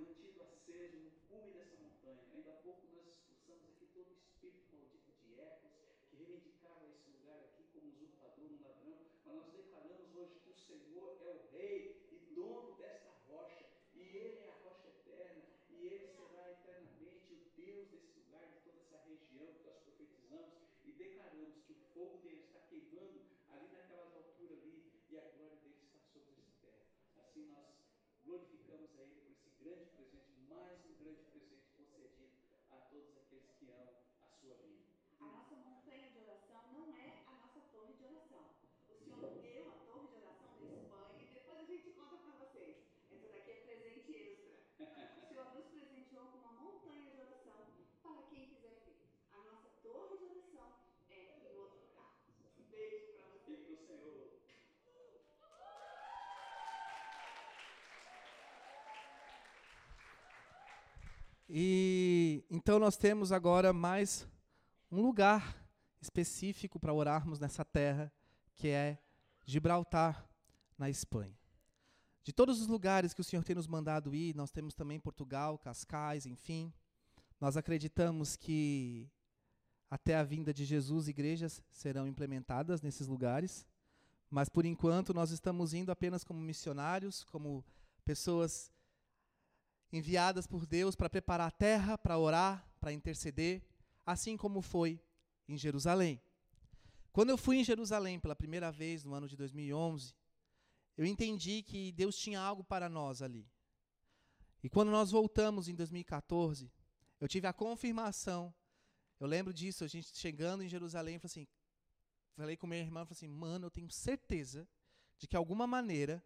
Mantido 0.01 0.43
aceso 0.43 0.97
no 0.99 1.11
cume 1.29 1.53
dessa 1.53 1.77
montanha. 1.77 2.23
Ainda 2.33 2.53
há 2.53 2.57
pouco 2.57 2.87
nós 2.95 3.07
expulsamos 3.07 3.69
aqui 3.71 3.87
todo 3.95 4.09
o 4.09 4.15
espírito 4.15 4.75
maldito 4.75 5.13
de 5.21 5.41
ecos 5.41 5.73
que 6.09 6.17
reivindicava 6.17 6.87
esse 6.87 7.11
lugar 7.11 7.39
aqui 7.41 7.65
como 7.73 7.87
um 7.87 7.91
usurpador, 7.91 8.51
um 8.51 8.63
ladrão, 8.63 8.99
mas 9.25 9.35
nós 9.35 9.53
declaramos 9.53 10.17
hoje 10.17 10.41
que 10.41 10.51
o 10.51 10.55
Senhor 10.55 11.19
é 11.23 11.31
o 11.31 11.51
rei 11.53 12.07
e 12.11 12.19
dono 12.35 12.77
desta 12.77 13.11
rocha, 13.29 13.67
e 13.95 14.01
ele 14.01 14.39
é 14.39 14.49
a 14.49 14.55
rocha 14.65 14.89
eterna, 14.89 15.43
e 15.71 15.87
ele 15.87 16.09
será 16.09 16.51
eternamente 16.51 17.35
o 17.35 17.41
Deus 17.57 17.89
desse 17.91 18.19
lugar, 18.19 18.47
de 18.49 18.61
toda 18.61 18.81
essa 18.81 18.99
região 19.07 19.47
que 19.55 19.65
nós 19.65 19.77
profetizamos 19.79 20.55
e 20.85 20.93
declaramos 20.93 21.63
que 21.67 21.73
o 21.73 21.80
fogo 21.95 22.19
dele 22.19 22.45
está 22.47 22.61
queimando 22.69 23.21
ali 23.51 23.69
naquelas 23.73 24.15
alturas 24.15 24.59
ali 24.63 24.93
e 25.11 25.19
a 25.19 25.29
glória 25.37 25.57
dele 25.57 25.79
está 25.83 25.99
sobre 26.13 26.33
essa 26.33 26.53
terra. 26.61 26.85
Assim 27.19 27.47
nós 27.47 27.67
glorificamos 28.25 28.91
a 28.99 29.03
ele 29.03 29.37
grande 29.61 29.91
presente, 29.91 30.33
mais 30.49 30.81
um 30.87 30.95
grande 31.03 31.23
presente 31.31 31.69
concedido 31.77 32.33
a 32.71 32.77
todos 32.89 33.17
aqueles 33.19 33.51
que 33.59 33.71
amam 33.71 33.95
a 34.23 34.29
sua 34.41 34.55
vida. 34.57 34.85
A 35.21 35.27
nossa 35.27 35.55
montanha 35.57 36.11
de 36.11 36.19
oração 36.19 36.63
não 36.73 36.97
é 36.97 37.23
a 37.27 37.33
nossa 37.33 37.61
torre 37.73 37.93
de 37.95 38.05
oração. 38.05 38.55
O 38.89 38.95
Senhor 38.95 39.21
deu 39.43 39.69
a 39.69 39.75
torre 39.85 40.09
de 40.09 40.17
oração 40.17 40.57
da 40.59 40.67
Espanha 40.67 41.23
e 41.23 41.35
depois 41.35 41.59
a 41.59 41.65
gente 41.65 41.91
conta 41.91 42.17
para 42.17 42.33
vocês. 42.39 42.77
Essa 43.11 43.29
daqui 43.29 43.51
é 43.51 43.61
presente 43.67 44.13
extra. 44.17 44.51
O 45.19 45.29
Senhor 45.29 45.55
nos 45.55 45.67
presenteou 45.67 46.25
com 46.27 46.39
uma 46.39 46.53
montanha 46.53 47.11
de 47.11 47.21
oração 47.21 47.67
para 48.03 48.23
quem 48.31 48.49
quiser 48.49 48.81
vir. 48.87 48.97
A 49.33 49.43
nossa 49.45 49.69
torre 49.83 50.17
de 50.17 50.25
oração 50.25 50.73
é 51.11 51.53
em 51.53 51.57
outro 51.59 51.81
lugar. 51.87 52.17
Um 52.59 52.65
beijo 52.71 53.13
para 53.13 53.27
vocês. 53.29 53.59
Fique 53.59 53.73
o 53.73 53.87
Senhor. 53.87 54.41
E 61.53 62.45
então 62.49 62.79
nós 62.79 62.97
temos 62.97 63.33
agora 63.33 63.73
mais 63.73 64.25
um 64.89 65.03
lugar 65.03 65.61
específico 66.01 66.79
para 66.79 66.93
orarmos 66.93 67.41
nessa 67.41 67.65
terra, 67.65 68.13
que 68.55 68.69
é 68.69 68.97
Gibraltar, 69.45 70.31
na 70.79 70.89
Espanha. 70.89 71.37
De 72.23 72.33
todos 72.33 72.61
os 72.61 72.69
lugares 72.69 73.13
que 73.13 73.21
o 73.21 73.25
Senhor 73.25 73.43
tem 73.43 73.57
nos 73.57 73.67
mandado 73.67 74.15
ir, 74.15 74.33
nós 74.37 74.53
temos 74.53 74.77
também 74.77 75.01
Portugal, 75.01 75.59
Cascais, 75.59 76.25
enfim. 76.25 76.73
Nós 77.41 77.57
acreditamos 77.57 78.37
que 78.37 79.11
até 79.91 80.15
a 80.15 80.23
vinda 80.23 80.55
de 80.55 80.65
Jesus, 80.65 81.09
igrejas 81.09 81.61
serão 81.69 82.07
implementadas 82.07 82.81
nesses 82.81 83.09
lugares, 83.09 83.67
mas 84.31 84.49
por 84.49 84.65
enquanto 84.65 85.13
nós 85.13 85.33
estamos 85.33 85.75
indo 85.75 85.91
apenas 85.91 86.23
como 86.23 86.41
missionários, 86.41 87.25
como 87.25 87.65
pessoas 88.05 88.71
enviadas 89.93 90.47
por 90.47 90.67
Deus 90.67 90.95
para 90.95 91.11
preparar 91.11 91.49
a 91.49 91.51
terra, 91.51 91.99
para 91.99 92.19
orar, 92.19 92.67
para 92.81 92.93
interceder, 92.93 93.63
assim 94.07 94.37
como 94.37 94.63
foi 94.63 95.01
em 95.49 95.57
Jerusalém. 95.57 96.21
Quando 97.13 97.31
eu 97.31 97.37
fui 97.37 97.57
em 97.57 97.65
Jerusalém 97.65 98.21
pela 98.21 98.37
primeira 98.37 98.71
vez 98.71 99.05
no 99.05 99.15
ano 99.15 99.29
de 99.29 99.37
2011, 99.37 100.15
eu 100.97 101.05
entendi 101.05 101.63
que 101.63 101.93
Deus 101.93 102.17
tinha 102.17 102.41
algo 102.41 102.63
para 102.63 102.89
nós 102.89 103.21
ali. 103.21 103.49
E 104.63 104.69
quando 104.69 104.91
nós 104.91 105.11
voltamos 105.11 105.69
em 105.69 105.75
2014, 105.75 106.71
eu 107.21 107.27
tive 107.27 107.47
a 107.47 107.53
confirmação. 107.53 108.55
Eu 109.19 109.27
lembro 109.27 109.53
disso, 109.53 109.83
a 109.83 109.89
gente 109.89 110.17
chegando 110.17 110.63
em 110.63 110.69
Jerusalém, 110.69 111.19
falei 111.19 111.31
assim, 111.31 111.49
falei 112.37 112.57
com 112.57 112.67
minha 112.67 112.81
irmã, 112.81 113.05
falei 113.05 113.13
assim, 113.13 113.29
mano, 113.29 113.67
eu 113.67 113.71
tenho 113.71 113.91
certeza 113.91 114.69
de 115.19 115.27
que 115.27 115.37
alguma 115.37 115.67
maneira 115.67 116.23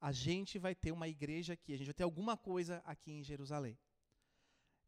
a 0.00 0.12
gente 0.12 0.58
vai 0.58 0.74
ter 0.74 0.92
uma 0.92 1.08
igreja 1.08 1.52
aqui, 1.52 1.74
a 1.74 1.76
gente 1.76 1.86
vai 1.86 1.94
ter 1.94 2.04
alguma 2.04 2.36
coisa 2.36 2.82
aqui 2.84 3.12
em 3.12 3.22
Jerusalém. 3.22 3.78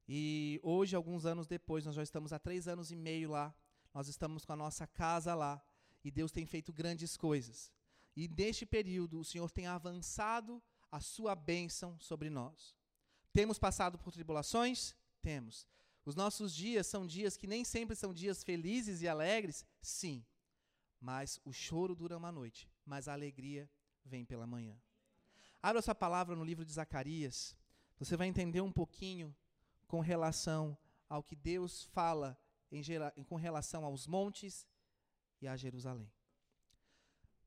E 0.09 0.59
hoje, 0.63 0.97
alguns 0.97 1.27
anos 1.27 1.47
depois, 1.47 1.85
nós 1.85 1.95
já 1.95 2.03
estamos 2.03 2.33
há 2.33 2.39
três 2.39 2.67
anos 2.67 2.91
e 2.91 2.97
meio 2.97 3.31
lá, 3.31 3.55
nós 3.93 4.09
estamos 4.09 4.45
com 4.45 4.53
a 4.53 4.57
nossa 4.57 4.87
casa 4.87 5.35
lá, 5.35 5.63
e 6.03 6.11
Deus 6.11 6.33
tem 6.33 6.47
feito 6.47 6.73
grandes 6.73 7.17
coisas. 7.17 7.71
E 8.17 8.29
neste 8.29 8.67
período, 8.67 9.21
o 9.21 9.25
Senhor 9.25 9.51
tem 9.51 9.67
avançado 9.67 10.63
a 10.91 11.01
sua 11.01 11.35
bênção 11.35 11.99
sobre 12.01 12.29
nós. 12.29 12.77
Temos 13.33 13.59
passado 13.59 13.99
por 13.99 14.13
tribulações? 14.13 14.95
Temos. 15.21 15.67
Os 16.05 16.17
nossos 16.17 16.55
dias 16.55 16.87
são 16.87 17.07
dias 17.07 17.37
que 17.37 17.47
nem 17.47 17.65
sempre 17.65 17.95
são 17.95 18.13
dias 18.13 18.43
felizes 18.43 19.03
e 19.03 19.09
alegres? 19.09 19.65
Sim. 19.81 20.25
Mas 21.01 21.41
o 21.45 21.53
choro 21.53 21.95
dura 21.95 22.19
uma 22.19 22.33
noite, 22.33 22.69
mas 22.85 23.09
a 23.09 23.13
alegria 23.13 23.71
vem 24.05 24.25
pela 24.25 24.47
manhã. 24.47 24.77
Abra 25.63 25.79
essa 25.79 25.95
palavra 25.95 26.35
no 26.35 26.43
livro 26.43 26.65
de 26.65 26.73
Zacarias. 26.73 27.57
Você 27.97 28.17
vai 28.17 28.27
entender 28.27 28.61
um 28.61 28.73
pouquinho 28.73 29.33
com 29.87 30.01
relação 30.01 30.77
ao 31.09 31.23
que 31.23 31.37
Deus 31.37 31.85
fala 31.85 32.37
em, 32.71 32.83
com 33.25 33.37
relação 33.37 33.85
aos 33.85 34.09
montes 34.09 34.67
e 35.41 35.47
a 35.47 35.57
Jerusalém. 35.57 36.11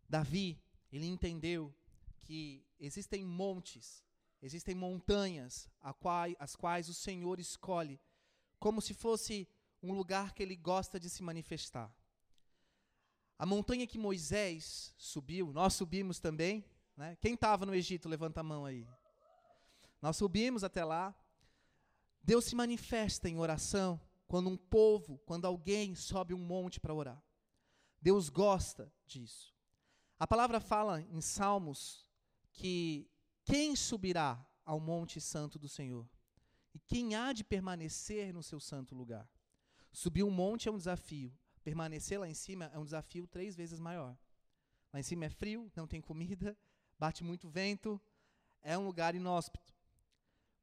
Davi, 0.08 0.64
ele 0.94 1.08
entendeu 1.08 1.76
que 2.22 2.66
existem 2.80 3.26
montes, 3.26 4.02
existem 4.42 4.74
montanhas 4.74 5.68
quais, 6.00 6.36
as 6.40 6.56
quais 6.56 6.88
o 6.88 6.94
Senhor 6.94 7.38
escolhe 7.38 8.00
como 8.60 8.82
se 8.82 8.94
fosse 8.94 9.46
um 9.84 9.94
lugar 9.94 10.34
que 10.34 10.42
ele 10.42 10.56
gosta 10.56 10.98
de 10.98 11.10
se 11.10 11.22
manifestar. 11.22 11.94
A 13.38 13.46
montanha 13.46 13.86
que 13.86 13.98
Moisés 13.98 14.94
subiu, 14.98 15.52
nós 15.52 15.74
subimos 15.74 16.20
também, 16.20 16.64
né? 16.96 17.18
Quem 17.22 17.34
estava 17.34 17.66
no 17.66 17.76
Egito, 17.76 18.08
levanta 18.08 18.40
a 18.40 18.44
mão 18.44 18.66
aí. 18.66 18.88
Nós 20.02 20.18
subimos 20.18 20.64
até 20.64 20.84
lá. 20.84 21.16
Deus 22.24 22.46
se 22.46 22.56
manifesta 22.56 23.30
em 23.30 23.38
oração 23.38 24.00
quando 24.28 24.50
um 24.50 24.58
povo, 24.58 25.20
quando 25.26 25.46
alguém 25.46 25.96
sobe 25.96 26.34
um 26.34 26.40
monte 26.40 26.80
para 26.80 26.94
orar. 26.94 27.22
Deus 28.02 28.30
gosta 28.30 28.92
disso. 29.06 29.54
A 30.20 30.26
palavra 30.26 30.60
fala 30.60 31.02
em 31.02 31.22
Salmos 31.22 32.10
que 32.52 33.10
quem 33.44 33.76
subirá 33.76 34.44
ao 34.64 34.80
monte 34.80 35.20
santo 35.22 35.60
do 35.60 35.70
Senhor? 35.70 36.10
E 36.74 36.80
quem 36.80 37.16
há 37.16 37.32
de 37.32 37.44
permanecer 37.44 38.34
no 38.34 38.42
seu 38.42 38.60
santo 38.60 38.96
lugar? 38.96 39.30
Subir 39.92 40.24
um 40.24 40.32
monte 40.32 40.68
é 40.68 40.72
um 40.72 40.78
desafio, 40.78 41.32
permanecer 41.64 42.20
lá 42.20 42.28
em 42.28 42.34
cima 42.34 42.66
é 42.74 42.78
um 42.78 42.84
desafio 42.84 43.28
três 43.28 43.56
vezes 43.56 43.80
maior. 43.80 44.18
Lá 44.92 45.00
em 45.00 45.04
cima 45.04 45.26
é 45.26 45.30
frio, 45.30 45.72
não 45.76 45.88
tem 45.88 46.02
comida, 46.02 46.58
bate 46.98 47.24
muito 47.24 47.50
vento, 47.50 48.02
é 48.62 48.78
um 48.78 48.86
lugar 48.86 49.16
inóspito. 49.16 49.74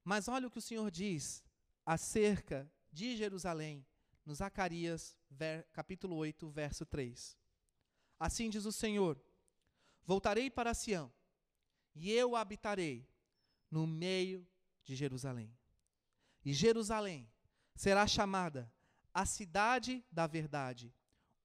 Mas 0.05 0.29
olha 0.29 0.47
o 0.49 0.51
que 0.51 0.59
o 0.59 0.63
Senhor 0.63 0.91
diz 0.91 1.43
acerca 1.85 2.71
de 2.91 3.17
Jerusalém, 3.17 3.87
no 4.25 4.35
Zacarias, 4.35 5.17
ver, 5.31 5.67
capítulo 5.73 6.17
8, 6.17 6.51
verso 6.51 6.85
3. 6.87 7.37
Assim 8.19 8.51
diz 8.51 8.65
o 8.65 8.73
Senhor: 8.73 9.21
Voltarei 10.05 10.51
para 10.51 10.75
Sião, 10.75 11.13
e 11.95 12.11
eu 12.11 12.37
habitarei, 12.37 13.09
no 13.71 13.87
meio 13.87 14.47
de 14.85 14.95
Jerusalém. 14.95 15.57
E 16.45 16.53
Jerusalém 16.53 17.31
será 17.75 18.07
chamada 18.07 18.73
a 19.15 19.25
cidade 19.25 20.05
da 20.11 20.27
verdade, 20.27 20.95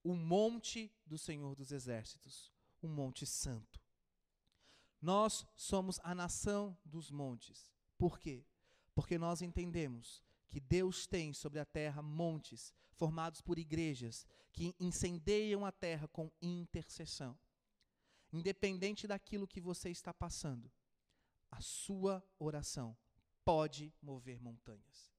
o 0.04 0.14
monte 0.14 0.92
do 1.06 1.18
Senhor 1.18 1.56
dos 1.56 1.72
Exércitos, 1.72 2.52
o 2.82 2.88
Monte 2.88 3.26
Santo. 3.26 3.80
Nós 5.02 5.46
somos 5.56 6.00
a 6.04 6.16
nação 6.16 6.78
dos 6.84 7.12
montes. 7.12 7.72
Por 7.98 8.20
quê? 8.20 8.46
Porque 8.96 9.18
nós 9.18 9.42
entendemos 9.42 10.24
que 10.48 10.60
Deus 10.60 11.06
tem 11.06 11.34
sobre 11.34 11.60
a 11.60 11.66
terra 11.66 12.02
montes 12.02 12.74
formados 12.94 13.42
por 13.42 13.60
igrejas 13.60 14.26
que 14.52 14.76
incendeiam 14.80 15.66
a 15.66 15.72
terra 15.72 16.08
com 16.08 16.32
intercessão. 16.42 17.38
Independente 18.34 19.08
daquilo 19.08 19.48
que 19.48 19.62
você 19.62 19.90
está 19.90 20.14
passando, 20.14 20.72
a 21.52 21.62
sua 21.62 22.24
oração 22.40 22.98
pode 23.46 23.94
mover 24.02 24.42
montanhas. 24.42 25.14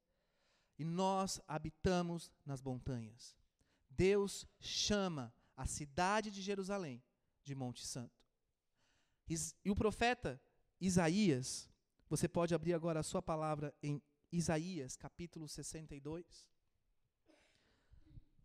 E 0.79 0.85
nós 0.85 1.41
habitamos 1.47 2.31
nas 2.45 2.61
montanhas. 2.61 3.37
Deus 3.89 4.47
chama 4.61 5.33
a 5.57 5.67
cidade 5.67 6.31
de 6.31 6.43
Jerusalém 6.43 7.03
de 7.43 7.55
Monte 7.55 7.85
Santo. 7.87 8.18
E 9.29 9.71
o 9.71 9.77
profeta 9.77 10.41
Isaías, 10.81 11.69
você 12.09 12.27
pode 12.27 12.55
abrir 12.55 12.73
agora 12.73 13.01
a 13.01 13.03
sua 13.03 13.21
palavra 13.21 13.75
em 13.83 14.01
Isaías, 14.33 14.97
capítulo 14.97 15.47
62. 15.47 16.49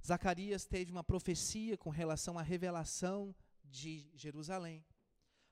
Zacarias 0.05 0.65
teve 0.65 0.91
uma 0.91 1.03
profecia 1.03 1.77
com 1.77 1.89
relação 1.89 2.37
à 2.37 2.41
revelação 2.41 3.33
de 3.63 4.11
Jerusalém. 4.13 4.85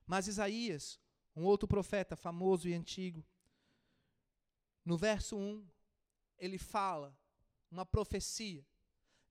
Mas 0.06 0.28
Isaías, 0.28 1.00
um 1.34 1.46
outro 1.46 1.68
profeta 1.68 2.18
famoso 2.18 2.68
e 2.68 2.74
antigo, 2.74 3.26
no 4.84 4.98
verso 4.98 5.38
1, 5.38 5.66
ele 6.38 6.58
fala 6.58 7.18
uma 7.70 7.86
profecia, 7.86 8.66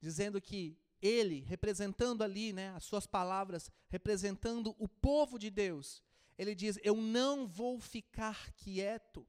dizendo 0.00 0.40
que 0.40 0.78
ele, 1.02 1.40
representando 1.40 2.22
ali, 2.22 2.52
né, 2.52 2.70
as 2.70 2.84
suas 2.84 3.06
palavras, 3.06 3.70
representando 3.88 4.74
o 4.78 4.88
povo 4.88 5.38
de 5.38 5.50
Deus, 5.50 6.02
ele 6.38 6.54
diz: 6.54 6.78
Eu 6.82 6.96
não 6.96 7.46
vou 7.46 7.80
ficar 7.80 8.52
quieto, 8.52 9.26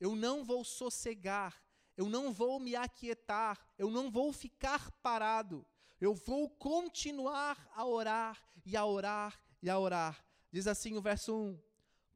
eu 0.00 0.14
não 0.14 0.44
vou 0.44 0.64
sossegar, 0.64 1.62
eu 1.96 2.08
não 2.08 2.32
vou 2.32 2.60
me 2.60 2.76
aquietar, 2.76 3.58
eu 3.76 3.90
não 3.90 4.10
vou 4.10 4.32
ficar 4.32 4.90
parado, 5.02 5.64
eu 6.00 6.14
vou 6.14 6.48
continuar 6.48 7.70
a 7.74 7.84
orar 7.84 8.42
e 8.64 8.76
a 8.76 8.84
orar 8.84 9.40
e 9.62 9.70
a 9.70 9.78
orar. 9.78 10.24
Diz 10.50 10.66
assim 10.66 10.96
o 10.96 11.02
verso 11.02 11.34
1: 11.34 11.60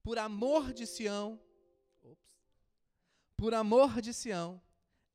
Por 0.02 0.18
amor 0.18 0.72
de 0.72 0.86
Sião, 0.86 1.40
ops, 2.02 2.38
por 3.36 3.54
amor 3.54 4.00
de 4.00 4.12
Sião, 4.12 4.60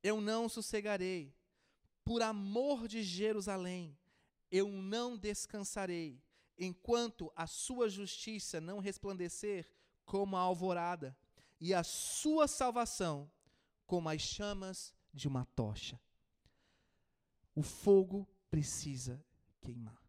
eu 0.01 0.21
não 0.21 0.47
sossegarei 0.47 1.36
por 2.07 2.21
amor 2.21 2.87
de 2.87 3.03
Jerusalém, 3.03 3.93
eu 4.49 4.71
não 4.71 5.17
descansarei, 5.17 6.23
enquanto 6.57 7.29
a 7.35 7.45
sua 7.45 7.89
justiça 7.89 8.61
não 8.61 8.79
resplandecer 8.79 9.69
como 10.05 10.37
a 10.37 10.39
alvorada, 10.39 11.17
e 11.59 11.73
a 11.73 11.83
sua 11.83 12.47
salvação 12.47 13.29
como 13.85 14.07
as 14.07 14.21
chamas 14.21 14.95
de 15.13 15.27
uma 15.27 15.43
tocha. 15.47 15.99
O 17.53 17.61
fogo 17.61 18.25
precisa 18.49 19.21
queimar. 19.59 20.01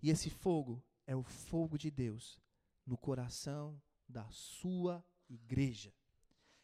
E 0.00 0.10
esse 0.10 0.30
fogo 0.30 0.80
é 1.08 1.16
o 1.16 1.24
fogo 1.24 1.76
de 1.76 1.90
Deus 1.90 2.40
no 2.86 2.96
coração 2.96 3.82
da 4.08 4.30
sua 4.30 5.04
igreja. 5.28 5.92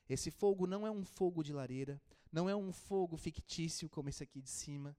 Esse 0.09 0.31
fogo 0.31 0.69
não 0.69 0.87
é 0.87 0.91
um 0.91 1.05
fogo 1.05 1.43
de 1.43 1.53
lareira, 1.53 2.01
não 2.33 2.49
é 2.49 2.55
um 2.55 2.73
fogo 2.73 3.17
fictício 3.17 3.89
como 3.89 4.09
esse 4.09 4.23
aqui 4.23 4.41
de 4.41 4.51
cima. 4.51 4.97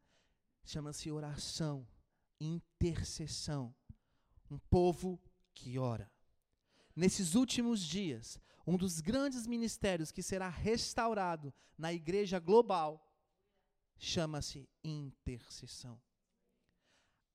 Chama-se 0.63 1.12
oração, 1.12 1.88
intercessão. 2.39 3.74
Um 4.50 4.58
povo 4.58 5.20
que 5.54 5.78
ora. 5.80 6.12
Nesses 6.96 7.36
últimos 7.36 7.82
dias, 7.82 8.39
um 8.67 8.78
dos 8.78 9.00
grandes 9.00 9.48
ministérios 9.48 10.12
que 10.12 10.22
será 10.22 10.50
restaurado 10.50 11.54
na 11.78 11.94
igreja 11.94 12.38
global 12.38 13.08
chama-se 13.98 14.70
intercessão. 14.84 16.02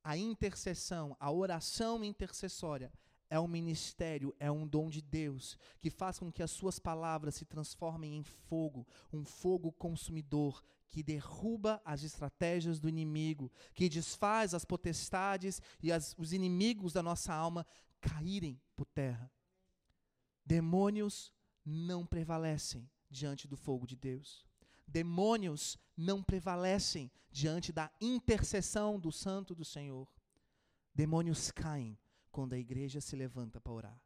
A 0.05 0.17
intercessão, 0.17 1.17
a 1.19 1.33
oração 1.33 2.05
intercessória 2.05 2.93
é 3.29 3.39
um 3.41 3.49
ministério, 3.49 4.35
é 4.39 4.51
um 4.51 4.67
dom 4.67 4.89
de 4.89 5.03
Deus 5.03 5.59
que 5.81 5.91
faz 5.91 6.19
com 6.19 6.31
que 6.31 6.43
as 6.43 6.51
suas 6.51 6.79
palavras 6.79 7.35
se 7.35 7.45
transformem 7.45 8.17
em 8.17 8.23
fogo, 8.23 8.87
um 9.13 9.25
fogo 9.25 9.73
consumidor 9.73 10.63
que 10.89 11.03
derruba 11.03 11.81
as 11.85 12.03
estratégias 12.03 12.79
do 12.79 12.89
inimigo, 12.89 13.51
que 13.75 13.89
desfaz 13.89 14.55
as 14.55 14.65
potestades 14.65 15.61
e 15.83 15.91
as, 15.93 16.15
os 16.17 16.33
inimigos 16.33 16.93
da 16.93 17.03
nossa 17.03 17.35
alma 17.35 17.67
caírem 18.01 18.61
por 18.77 18.87
terra. 18.87 19.31
Demônios 20.45 21.33
não 21.65 22.07
prevalecem 22.07 22.89
diante 23.11 23.49
do 23.49 23.57
fogo 23.57 23.87
de 23.87 23.97
Deus. 23.97 24.47
Demônios 24.87 25.77
não 25.97 26.23
prevalecem 26.23 27.11
diante 27.33 27.73
da 27.73 27.91
intercessão 28.01 29.01
do 29.01 29.11
Santo 29.11 29.55
do 29.55 29.65
Senhor. 29.65 30.09
Demônios 30.95 31.51
caem 31.51 31.99
quando 32.37 32.53
a 32.53 32.59
igreja 32.59 33.01
se 33.01 33.17
levanta 33.17 33.59
para 33.59 33.73
orar. 33.73 34.03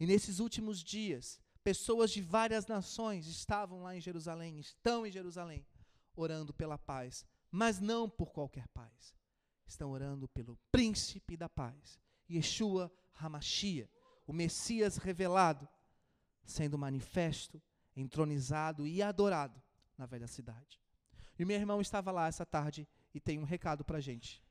E 0.00 0.06
nesses 0.06 0.40
últimos 0.40 0.82
dias, 0.82 1.40
pessoas 1.62 2.10
de 2.10 2.20
várias 2.20 2.66
nações 2.66 3.28
estavam 3.28 3.84
lá 3.84 3.96
em 3.96 4.00
Jerusalém, 4.00 4.58
estão 4.58 5.06
em 5.06 5.10
Jerusalém, 5.12 5.64
orando 6.16 6.52
pela 6.52 6.76
paz, 6.76 7.24
mas 7.52 7.78
não 7.78 8.10
por 8.10 8.32
qualquer 8.32 8.66
paz. 8.66 9.14
Estão 9.68 9.92
orando 9.92 10.26
pelo 10.26 10.58
príncipe 10.72 11.36
da 11.36 11.48
paz, 11.48 12.00
Yeshua 12.28 12.92
Hamashia, 13.14 13.88
o 14.26 14.32
Messias 14.32 14.96
revelado, 14.96 15.68
sendo 16.44 16.76
manifesto, 16.76 17.62
entronizado 17.94 18.84
e 18.84 19.00
adorado 19.00 19.62
na 19.96 20.06
velha 20.06 20.26
cidade. 20.26 20.80
E 21.38 21.44
meu 21.44 21.56
irmão 21.56 21.80
estava 21.80 22.10
lá 22.10 22.26
essa 22.26 22.44
tarde 22.44 22.88
e 23.14 23.20
tem 23.20 23.38
um 23.38 23.44
recado 23.44 23.84
para 23.84 23.98
a 23.98 24.00
gente. 24.00 24.43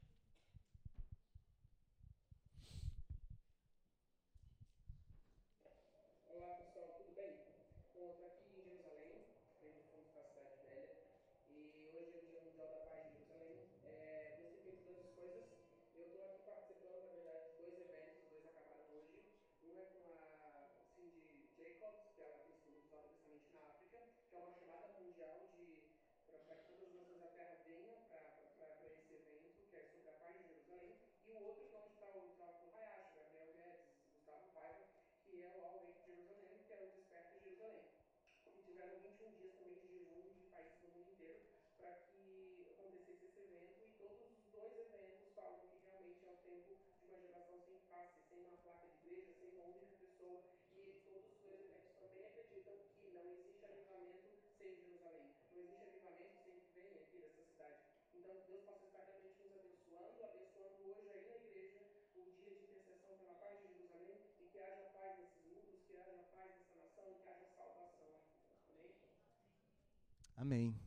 Amém. 70.36 70.80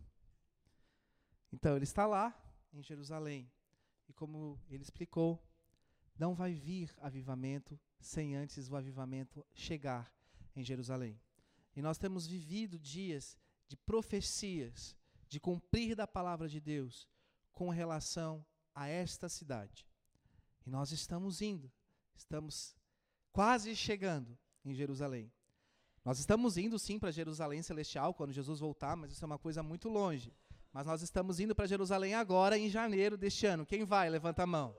Então, 1.52 1.76
ele 1.76 1.84
está 1.84 2.06
lá, 2.06 2.34
em 2.72 2.82
Jerusalém. 2.82 3.50
E 4.08 4.12
como 4.12 4.60
ele 4.68 4.82
explicou, 4.82 5.42
não 6.18 6.34
vai 6.34 6.52
vir 6.54 6.94
avivamento 6.98 7.78
sem 8.00 8.36
antes 8.36 8.68
o 8.68 8.76
avivamento 8.76 9.44
chegar 9.54 10.12
em 10.54 10.62
Jerusalém. 10.62 11.20
E 11.74 11.82
nós 11.82 11.98
temos 11.98 12.26
vivido 12.26 12.78
dias 12.78 13.36
de 13.66 13.76
profecias, 13.76 14.96
de 15.28 15.40
cumprir 15.40 15.96
da 15.96 16.06
palavra 16.06 16.48
de 16.48 16.60
Deus 16.60 17.08
com 17.52 17.68
relação 17.68 18.44
a 18.74 18.88
esta 18.88 19.28
cidade. 19.28 19.86
E 20.64 20.70
nós 20.70 20.92
estamos 20.92 21.42
indo, 21.42 21.70
estamos 22.16 22.76
quase 23.32 23.74
chegando 23.74 24.38
em 24.64 24.74
Jerusalém. 24.74 25.32
Nós 26.06 26.20
estamos 26.20 26.56
indo 26.56 26.78
sim 26.78 27.00
para 27.00 27.10
Jerusalém 27.10 27.64
Celestial 27.64 28.14
quando 28.14 28.32
Jesus 28.32 28.60
voltar, 28.60 28.94
mas 28.94 29.10
isso 29.10 29.24
é 29.24 29.26
uma 29.26 29.40
coisa 29.40 29.60
muito 29.60 29.88
longe. 29.88 30.32
Mas 30.72 30.86
nós 30.86 31.02
estamos 31.02 31.40
indo 31.40 31.52
para 31.52 31.66
Jerusalém 31.66 32.14
agora, 32.14 32.56
em 32.56 32.70
janeiro 32.70 33.16
deste 33.16 33.44
ano. 33.44 33.66
Quem 33.66 33.84
vai? 33.84 34.08
Levanta 34.08 34.44
a 34.44 34.46
mão. 34.46 34.72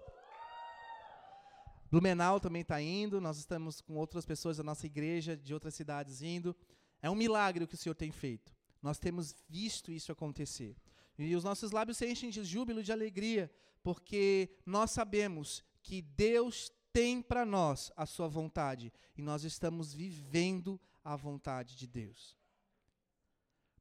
Blumenau 1.91 2.39
também 2.39 2.61
está 2.61 2.81
indo, 2.81 3.19
nós 3.19 3.37
estamos 3.37 3.81
com 3.81 3.97
outras 3.97 4.25
pessoas 4.25 4.55
da 4.55 4.63
nossa 4.63 4.85
igreja, 4.85 5.35
de 5.35 5.53
outras 5.53 5.75
cidades 5.75 6.21
indo. 6.21 6.55
É 7.01 7.09
um 7.09 7.15
milagre 7.15 7.65
o 7.65 7.67
que 7.67 7.75
o 7.75 7.77
Senhor 7.77 7.95
tem 7.95 8.09
feito. 8.09 8.55
Nós 8.81 8.97
temos 8.97 9.35
visto 9.49 9.91
isso 9.91 10.13
acontecer. 10.13 10.77
E 11.19 11.35
os 11.35 11.43
nossos 11.43 11.71
lábios 11.71 11.97
se 11.97 12.09
enchem 12.09 12.29
de 12.29 12.41
júbilo, 12.45 12.81
de 12.81 12.93
alegria, 12.93 13.51
porque 13.83 14.49
nós 14.65 14.91
sabemos 14.91 15.61
que 15.83 16.01
Deus 16.01 16.71
tem 16.93 17.21
para 17.21 17.45
nós 17.45 17.91
a 17.97 18.05
sua 18.05 18.29
vontade 18.29 18.93
e 19.17 19.21
nós 19.21 19.43
estamos 19.43 19.93
vivendo 19.93 20.79
a 21.07 21.15
vontade 21.15 21.77
de 21.77 21.87
Deus. 21.87 22.37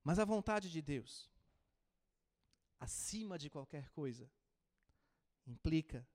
Mas 0.05 0.21
a 0.21 0.25
vontade 0.25 0.71
de 0.71 0.81
Deus, 0.81 1.29
acima 2.79 3.37
de 3.37 3.51
qualquer 3.51 3.91
coisa, 3.91 4.31
implica 5.45 6.07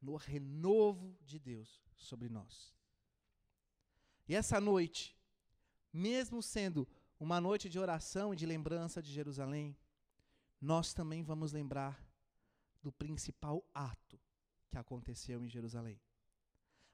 no 0.00 0.16
renovo 0.16 1.14
de 1.20 1.38
Deus 1.38 1.82
sobre 1.94 2.30
nós. 2.30 2.74
E 4.26 4.34
essa 4.34 4.58
noite, 4.58 5.14
mesmo 5.92 6.42
sendo 6.42 6.88
uma 7.18 7.38
noite 7.38 7.68
de 7.68 7.78
oração 7.78 8.32
e 8.32 8.36
de 8.36 8.46
lembrança 8.46 9.02
de 9.02 9.12
Jerusalém, 9.12 9.76
nós 10.58 10.94
também 10.94 11.22
vamos 11.22 11.52
lembrar 11.52 12.02
do 12.82 12.90
principal 12.90 13.62
ato 13.74 14.18
que 14.70 14.78
aconteceu 14.78 15.44
em 15.44 15.50
Jerusalém. 15.50 16.00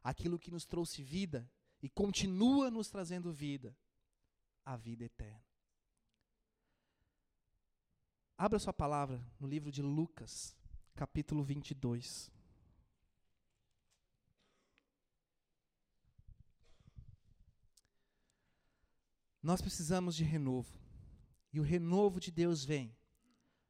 Aquilo 0.03 0.37
que 0.37 0.51
nos 0.51 0.67
trouxe 0.67 1.01
vida 1.01 1.49
e 1.87 1.88
continua 1.88 2.68
nos 2.68 2.88
trazendo 2.88 3.33
vida, 3.33 3.72
a 4.64 4.77
vida 4.77 5.05
eterna. 5.05 5.46
Abra 8.37 8.59
sua 8.59 8.72
palavra 8.72 9.25
no 9.38 9.46
livro 9.46 9.70
de 9.70 9.83
Lucas, 9.83 10.57
capítulo 10.96 11.44
22. 11.44 12.29
Nós 19.40 19.62
precisamos 19.62 20.16
de 20.16 20.25
renovo. 20.25 20.77
E 21.53 21.61
o 21.61 21.62
renovo 21.62 22.18
de 22.18 22.33
Deus 22.33 22.64
vem 22.64 22.96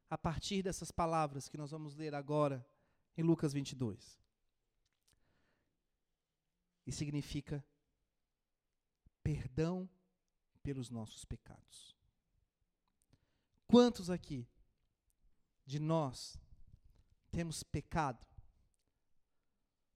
a 0.09 0.17
partir 0.17 0.63
dessas 0.63 0.89
palavras 0.89 1.47
que 1.47 1.55
nós 1.55 1.69
vamos 1.69 1.95
ler 1.95 2.15
agora 2.15 2.67
em 3.15 3.21
Lucas 3.21 3.53
22. 3.53 4.19
E 6.83 6.91
significa 6.91 7.63
perdão 9.27 9.89
pelos 10.63 10.89
nossos 10.89 11.25
pecados. 11.25 11.95
Quantos 13.67 14.09
aqui 14.09 14.47
de 15.65 15.79
nós 15.79 16.37
temos 17.29 17.63
pecado? 17.63 18.25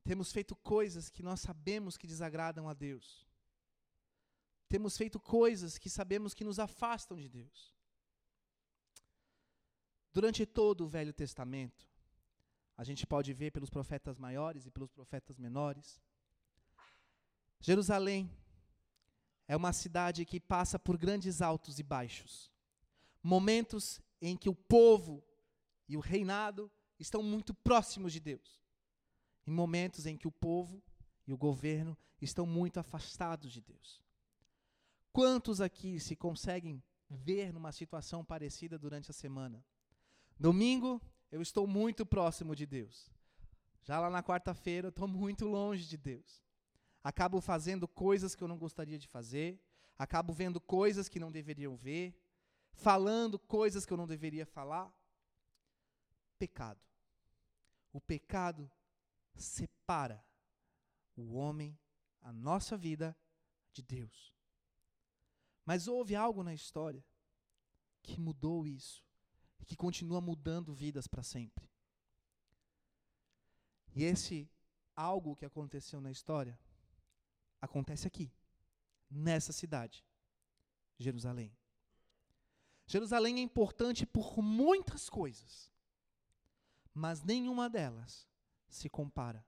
Temos 0.03 0.31
feito 0.33 0.55
coisas 0.55 1.09
que 1.09 1.23
nós 1.23 1.39
sabemos 1.39 1.95
que 1.95 2.07
desagradam 2.07 2.67
a 2.67 2.73
Deus 2.73 3.31
temos 4.71 4.95
feito 4.95 5.19
coisas 5.19 5.77
que 5.77 5.89
sabemos 5.89 6.33
que 6.33 6.45
nos 6.45 6.57
afastam 6.57 7.17
de 7.17 7.27
Deus. 7.27 7.75
Durante 10.13 10.45
todo 10.45 10.85
o 10.85 10.87
Velho 10.87 11.11
Testamento, 11.11 11.85
a 12.77 12.83
gente 12.85 13.05
pode 13.05 13.33
ver 13.33 13.51
pelos 13.51 13.69
profetas 13.69 14.17
maiores 14.17 14.65
e 14.65 14.71
pelos 14.71 14.89
profetas 14.89 15.37
menores, 15.37 16.01
Jerusalém 17.59 18.31
é 19.51 19.55
uma 19.57 19.73
cidade 19.73 20.23
que 20.23 20.39
passa 20.39 20.79
por 20.79 20.97
grandes 20.97 21.41
altos 21.41 21.77
e 21.77 21.83
baixos. 21.83 22.49
Momentos 23.21 23.99
em 24.21 24.37
que 24.37 24.47
o 24.47 24.55
povo 24.55 25.21
e 25.89 25.97
o 25.97 25.99
reinado 25.99 26.71
estão 26.97 27.21
muito 27.21 27.53
próximos 27.53 28.13
de 28.13 28.21
Deus. 28.21 28.63
E 29.45 29.51
momentos 29.51 30.05
em 30.05 30.15
que 30.15 30.25
o 30.25 30.31
povo 30.31 30.81
e 31.27 31.33
o 31.33 31.37
governo 31.37 31.97
estão 32.21 32.45
muito 32.45 32.79
afastados 32.79 33.51
de 33.51 33.59
Deus. 33.59 34.01
Quantos 35.11 35.59
aqui 35.59 35.99
se 35.99 36.15
conseguem 36.15 36.81
ver 37.09 37.51
numa 37.51 37.73
situação 37.73 38.23
parecida 38.23 38.79
durante 38.79 39.11
a 39.11 39.13
semana? 39.13 39.61
Domingo, 40.39 41.01
eu 41.29 41.41
estou 41.41 41.67
muito 41.67 42.05
próximo 42.05 42.55
de 42.55 42.65
Deus. 42.65 43.11
Já 43.83 43.99
lá 43.99 44.09
na 44.09 44.23
quarta-feira, 44.23 44.87
eu 44.87 44.91
estou 44.91 45.09
muito 45.09 45.45
longe 45.45 45.89
de 45.89 45.97
Deus. 45.97 46.41
Acabo 47.03 47.41
fazendo 47.41 47.87
coisas 47.87 48.35
que 48.35 48.43
eu 48.43 48.47
não 48.47 48.57
gostaria 48.57 48.97
de 48.97 49.07
fazer, 49.07 49.59
acabo 49.97 50.33
vendo 50.33 50.61
coisas 50.61 51.09
que 51.09 51.19
não 51.19 51.31
deveriam 51.31 51.75
ver, 51.75 52.15
falando 52.73 53.39
coisas 53.39 53.85
que 53.85 53.93
eu 53.93 53.97
não 53.97 54.07
deveria 54.07 54.45
falar. 54.45 54.93
Pecado. 56.37 56.81
O 57.91 57.99
pecado 57.99 58.69
separa 59.35 60.23
o 61.15 61.33
homem, 61.33 61.77
a 62.21 62.31
nossa 62.31 62.77
vida, 62.77 63.17
de 63.73 63.81
Deus. 63.81 64.33
Mas 65.65 65.87
houve 65.87 66.15
algo 66.15 66.43
na 66.43 66.53
história 66.53 67.03
que 68.01 68.19
mudou 68.19 68.67
isso 68.67 69.03
e 69.59 69.65
que 69.65 69.75
continua 69.75 70.19
mudando 70.19 70.73
vidas 70.73 71.07
para 71.07 71.23
sempre. 71.23 71.69
E 73.95 74.03
esse 74.03 74.49
algo 74.95 75.35
que 75.35 75.45
aconteceu 75.45 76.01
na 76.01 76.11
história 76.11 76.57
acontece 77.61 78.07
aqui, 78.07 78.31
nessa 79.09 79.53
cidade, 79.53 80.03
Jerusalém. 80.97 81.55
Jerusalém 82.87 83.37
é 83.37 83.41
importante 83.41 84.05
por 84.05 84.41
muitas 84.41 85.09
coisas, 85.09 85.71
mas 86.93 87.23
nenhuma 87.23 87.69
delas 87.69 88.27
se 88.67 88.89
compara 88.89 89.45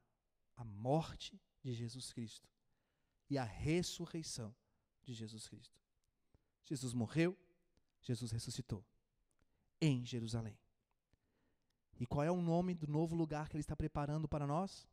à 0.55 0.63
morte 0.63 1.41
de 1.61 1.73
Jesus 1.73 2.13
Cristo 2.13 2.47
e 3.29 3.37
à 3.37 3.43
ressurreição 3.43 4.55
de 5.03 5.13
Jesus 5.13 5.47
Cristo. 5.47 5.81
Jesus 6.63 6.93
morreu, 6.93 7.37
Jesus 8.01 8.31
ressuscitou 8.31 8.85
em 9.81 10.05
Jerusalém. 10.05 10.57
E 11.99 12.05
qual 12.05 12.23
é 12.23 12.31
o 12.31 12.41
nome 12.41 12.73
do 12.73 12.87
novo 12.87 13.15
lugar 13.15 13.49
que 13.49 13.55
ele 13.55 13.61
está 13.61 13.75
preparando 13.75 14.27
para 14.27 14.47
nós? 14.47 14.87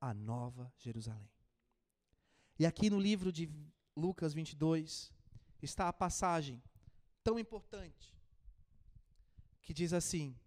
A 0.00 0.12
Nova 0.12 0.72
Jerusalém. 0.78 1.30
E 2.60 2.66
aqui 2.66 2.90
no 2.90 3.00
livro 3.00 3.32
de 3.32 3.48
Lucas 3.96 4.34
22 4.34 5.10
está 5.62 5.88
a 5.88 5.92
passagem 5.94 6.62
tão 7.24 7.38
importante 7.38 8.14
que 9.62 9.72
diz 9.72 9.94
assim, 9.94 10.38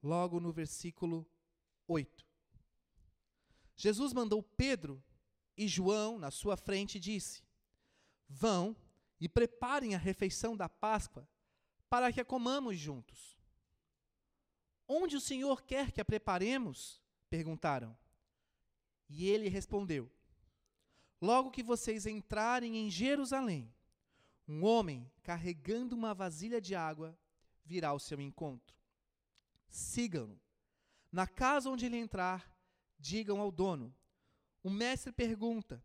logo 0.00 0.38
no 0.38 0.52
versículo 0.52 1.28
8. 1.88 2.24
Jesus 3.74 4.12
mandou 4.12 4.40
Pedro 4.40 5.02
e 5.56 5.66
João 5.66 6.16
na 6.16 6.30
sua 6.30 6.56
frente 6.56 6.94
e 6.98 7.00
disse: 7.00 7.42
Vão 8.28 8.76
e 9.18 9.28
preparem 9.28 9.96
a 9.96 9.98
refeição 9.98 10.56
da 10.56 10.68
Páscoa 10.68 11.28
para 11.90 12.12
que 12.12 12.20
a 12.20 12.24
comamos 12.24 12.78
juntos. 12.78 13.36
Onde 14.86 15.16
o 15.16 15.20
Senhor 15.20 15.60
quer 15.64 15.90
que 15.90 16.00
a 16.00 16.04
preparemos? 16.04 17.02
perguntaram. 17.28 17.98
E 19.08 19.28
ele 19.28 19.48
respondeu: 19.48 20.08
Logo 21.20 21.50
que 21.50 21.62
vocês 21.62 22.06
entrarem 22.06 22.76
em 22.76 22.90
Jerusalém, 22.90 23.72
um 24.46 24.64
homem 24.64 25.10
carregando 25.22 25.96
uma 25.96 26.12
vasilha 26.12 26.60
de 26.60 26.74
água 26.74 27.18
virá 27.64 27.88
ao 27.88 27.98
seu 27.98 28.20
encontro. 28.20 28.76
Sigam-no. 29.68 30.38
Na 31.10 31.26
casa 31.26 31.70
onde 31.70 31.86
ele 31.86 31.96
entrar, 31.96 32.52
digam 32.98 33.40
ao 33.40 33.50
dono: 33.50 33.94
O 34.62 34.68
mestre 34.68 35.12
pergunta: 35.12 35.82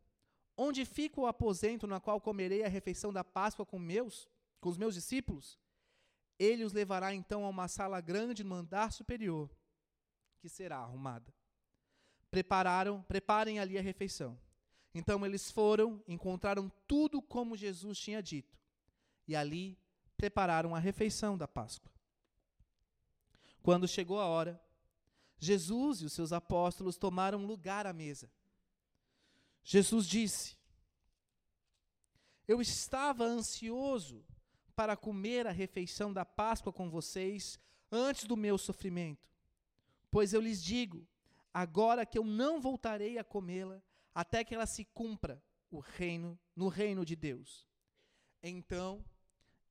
Onde 0.57 0.83
fica 0.83 1.21
o 1.21 1.27
aposento 1.27 1.87
na 1.87 1.99
qual 1.99 2.19
comerei 2.19 2.63
a 2.63 2.67
refeição 2.67 3.13
da 3.13 3.23
Páscoa 3.23 3.65
com 3.65 3.79
meus, 3.79 4.27
com 4.59 4.69
os 4.69 4.77
meus 4.77 4.93
discípulos? 4.93 5.57
Ele 6.37 6.63
os 6.63 6.73
levará 6.73 7.13
então 7.13 7.45
a 7.45 7.49
uma 7.49 7.67
sala 7.67 8.01
grande 8.01 8.43
no 8.43 8.55
andar 8.55 8.91
superior, 8.91 9.49
que 10.39 10.49
será 10.49 10.77
arrumada. 10.77 11.33
Prepararam, 12.31 13.01
preparem 13.03 13.59
ali 13.59 13.77
a 13.77 13.81
refeição. 13.81 14.39
Então 14.93 15.25
eles 15.25 15.51
foram, 15.51 16.03
encontraram 16.07 16.71
tudo 16.87 17.21
como 17.21 17.55
Jesus 17.55 17.99
tinha 17.99 18.21
dito, 18.21 18.57
e 19.27 19.35
ali 19.35 19.77
prepararam 20.17 20.75
a 20.75 20.79
refeição 20.79 21.37
da 21.37 21.47
Páscoa. 21.47 21.91
Quando 23.61 23.87
chegou 23.87 24.19
a 24.19 24.25
hora, 24.25 24.59
Jesus 25.37 26.01
e 26.01 26.05
os 26.05 26.13
seus 26.13 26.33
apóstolos 26.33 26.97
tomaram 26.97 27.45
lugar 27.45 27.85
à 27.85 27.93
mesa. 27.93 28.29
Jesus 29.63 30.07
disse: 30.07 30.57
Eu 32.47 32.61
estava 32.61 33.23
ansioso 33.23 34.25
para 34.75 34.97
comer 34.97 35.45
a 35.45 35.51
refeição 35.51 36.11
da 36.11 36.25
Páscoa 36.25 36.73
com 36.73 36.89
vocês 36.89 37.59
antes 37.91 38.25
do 38.25 38.35
meu 38.35 38.57
sofrimento. 38.57 39.29
Pois 40.11 40.33
eu 40.33 40.41
lhes 40.41 40.63
digo: 40.63 41.07
agora 41.53 42.05
que 42.05 42.17
eu 42.17 42.23
não 42.23 42.59
voltarei 42.59 43.17
a 43.17 43.23
comê-la, 43.23 43.81
até 44.19 44.43
que 44.43 44.53
ela 44.53 44.65
se 44.65 44.83
cumpra 44.83 45.41
o 45.71 45.79
reino, 45.79 46.37
no 46.53 46.67
reino 46.67 47.05
de 47.05 47.15
Deus. 47.15 47.65
Então, 48.43 49.01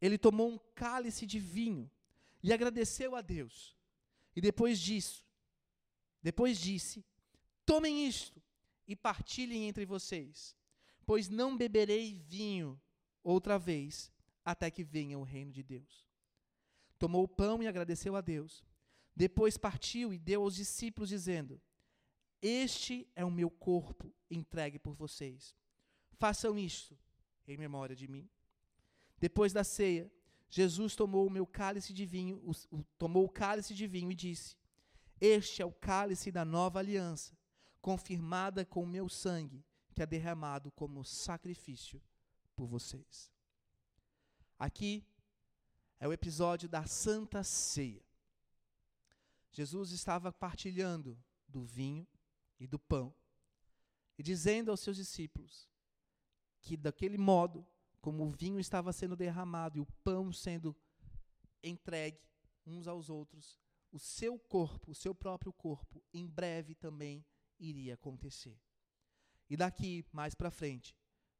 ele 0.00 0.16
tomou 0.16 0.48
um 0.48 0.58
cálice 0.74 1.26
de 1.26 1.38
vinho 1.38 1.90
e 2.42 2.50
agradeceu 2.50 3.14
a 3.14 3.20
Deus. 3.20 3.76
E 4.34 4.40
depois 4.40 4.80
disso, 4.80 5.22
depois 6.22 6.58
disse: 6.58 7.04
Tomem 7.66 8.08
isto 8.08 8.42
e 8.86 8.96
partilhem 8.96 9.68
entre 9.68 9.84
vocês, 9.84 10.56
pois 11.04 11.28
não 11.28 11.54
beberei 11.54 12.14
vinho 12.14 12.80
outra 13.22 13.58
vez 13.58 14.10
até 14.42 14.70
que 14.70 14.82
venha 14.82 15.18
o 15.18 15.24
reino 15.24 15.52
de 15.52 15.62
Deus. 15.62 16.08
Tomou 16.98 17.24
o 17.24 17.28
pão 17.28 17.62
e 17.62 17.68
agradeceu 17.68 18.16
a 18.16 18.22
Deus. 18.22 18.64
Depois 19.14 19.58
partiu 19.58 20.10
e 20.10 20.18
deu 20.18 20.40
aos 20.42 20.54
discípulos, 20.54 21.10
dizendo: 21.10 21.60
Este 22.40 23.10
é 23.16 23.24
o 23.24 23.30
meu 23.30 23.50
corpo 23.50 24.14
entregue 24.30 24.78
por 24.78 24.94
vocês. 24.94 25.54
Façam 26.12 26.58
isto 26.58 26.96
em 27.46 27.56
memória 27.56 27.96
de 27.96 28.06
mim. 28.06 28.28
Depois 29.18 29.52
da 29.52 29.64
ceia, 29.64 30.10
Jesus 30.48 30.94
tomou 30.94 31.26
o 31.26 31.30
meu 31.30 31.46
cálice 31.46 31.92
de 31.92 32.06
vinho, 32.06 32.36
o, 32.44 32.52
o, 32.76 32.84
tomou 32.96 33.24
o 33.24 33.28
cálice 33.28 33.74
de 33.74 33.86
vinho 33.86 34.10
e 34.10 34.14
disse: 34.14 34.56
Este 35.20 35.62
é 35.62 35.64
o 35.64 35.72
cálice 35.72 36.30
da 36.30 36.44
nova 36.44 36.78
aliança, 36.78 37.36
confirmada 37.80 38.64
com 38.64 38.82
o 38.84 38.86
meu 38.86 39.08
sangue, 39.08 39.64
que 39.94 40.02
é 40.02 40.06
derramado 40.06 40.70
como 40.72 41.04
sacrifício 41.04 42.00
por 42.54 42.66
vocês. 42.66 43.32
Aqui 44.58 45.04
é 45.98 46.06
o 46.06 46.12
episódio 46.12 46.68
da 46.68 46.86
Santa 46.86 47.42
Ceia. 47.42 48.02
Jesus 49.50 49.90
estava 49.90 50.32
partilhando 50.32 51.18
do 51.48 51.64
vinho 51.64 52.06
e 52.58 52.66
do 52.66 52.78
pão 52.78 53.14
e 54.18 54.22
dizendo 54.22 54.70
aos 54.70 54.80
seus 54.80 54.96
discípulos 54.96 55.68
que 56.60 56.76
daquele 56.76 57.16
modo, 57.16 57.66
como 58.00 58.24
o 58.24 58.30
vinho 58.30 58.58
estava 58.58 58.92
sendo 58.92 59.16
derramado 59.16 59.78
e 59.78 59.80
o 59.80 59.86
pão 60.02 60.32
sendo 60.32 60.76
entregue 61.62 62.20
uns 62.66 62.86
aos 62.86 63.08
outros, 63.08 63.58
o 63.90 63.98
seu 63.98 64.38
corpo, 64.38 64.90
o 64.90 64.94
seu 64.94 65.14
próprio 65.14 65.52
corpo, 65.52 66.02
em 66.12 66.26
breve 66.26 66.74
também 66.74 67.24
iria 67.58 67.94
acontecer. 67.94 68.60
E 69.48 69.56
daqui 69.56 70.04
mais 70.12 70.34
para 70.34 70.50
frente, 70.50 70.94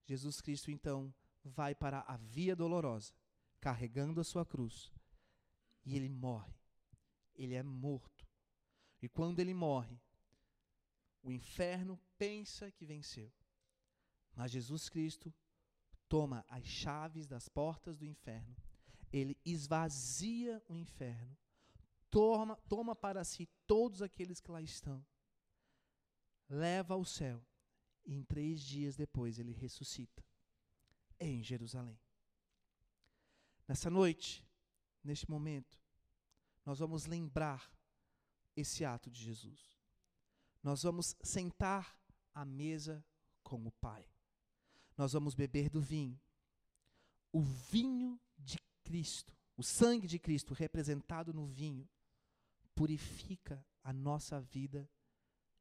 Jesus 0.07 0.40
Cristo 0.40 0.70
então 0.70 1.12
vai 1.44 1.74
para 1.74 2.00
a 2.00 2.16
via 2.16 2.57
dolorosa, 2.57 3.12
carregando 3.61 4.20
a 4.20 4.24
sua 4.24 4.46
cruz, 4.46 4.90
e 5.85 5.96
ele 5.96 6.09
morre. 6.09 6.54
Ele 7.35 7.54
é 7.54 7.62
morto. 7.62 8.26
E 9.00 9.09
quando 9.09 9.40
ele 9.40 9.54
morre, 9.54 10.00
o 11.22 11.31
inferno 11.31 12.00
pensa 12.16 12.70
que 12.70 12.87
venceu. 12.87 13.33
Mas 14.35 14.52
Jesus 14.52 14.88
Cristo 14.88 15.35
toma 16.09 16.44
as 16.48 16.64
chaves 16.64 17.26
das 17.26 17.48
portas 17.48 17.96
do 17.98 18.04
inferno, 18.04 18.57
ele 19.12 19.37
esvazia 19.44 20.62
o 20.68 20.76
inferno, 20.76 21.37
toma, 22.11 22.57
toma 22.68 22.94
para 22.94 23.24
si 23.24 23.46
todos 23.66 24.00
aqueles 24.00 24.40
que 24.40 24.50
lá 24.50 24.62
estão, 24.62 25.04
leva 26.48 26.94
ao 26.94 27.04
céu, 27.04 27.44
e 28.04 28.14
em 28.14 28.22
três 28.22 28.61
dias 28.62 28.96
depois 28.96 29.38
ele 29.38 29.52
ressuscita 29.52 30.24
em 31.20 31.42
Jerusalém. 31.42 32.00
Nessa 33.66 33.90
noite, 33.90 34.46
neste 35.04 35.28
momento, 35.28 35.78
nós 36.64 36.78
vamos 36.78 37.04
lembrar 37.04 37.70
esse 38.57 38.85
ato 38.85 39.11
de 39.11 39.22
Jesus. 39.22 39.77
Nós 40.68 40.83
vamos 40.83 41.16
sentar 41.22 41.98
à 42.35 42.44
mesa 42.44 43.02
com 43.42 43.66
o 43.66 43.72
Pai 43.72 44.07
nós 44.98 45.12
vamos 45.12 45.33
beber 45.33 45.70
do 45.70 45.81
vinho. 45.81 46.20
O 47.33 47.40
vinho 47.40 48.20
de 48.37 48.59
Cristo, 48.83 49.33
o 49.57 49.62
sangue 49.62 50.09
de 50.09 50.18
Cristo 50.18 50.52
representado 50.52 51.33
no 51.33 51.46
vinho, 51.46 51.88
purifica 52.74 53.64
a 53.85 53.92
nossa 53.92 54.40
vida 54.40 54.90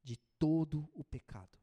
de 0.02 0.16
todo 0.40 0.90
o 0.92 1.04
pecado. 1.04 1.56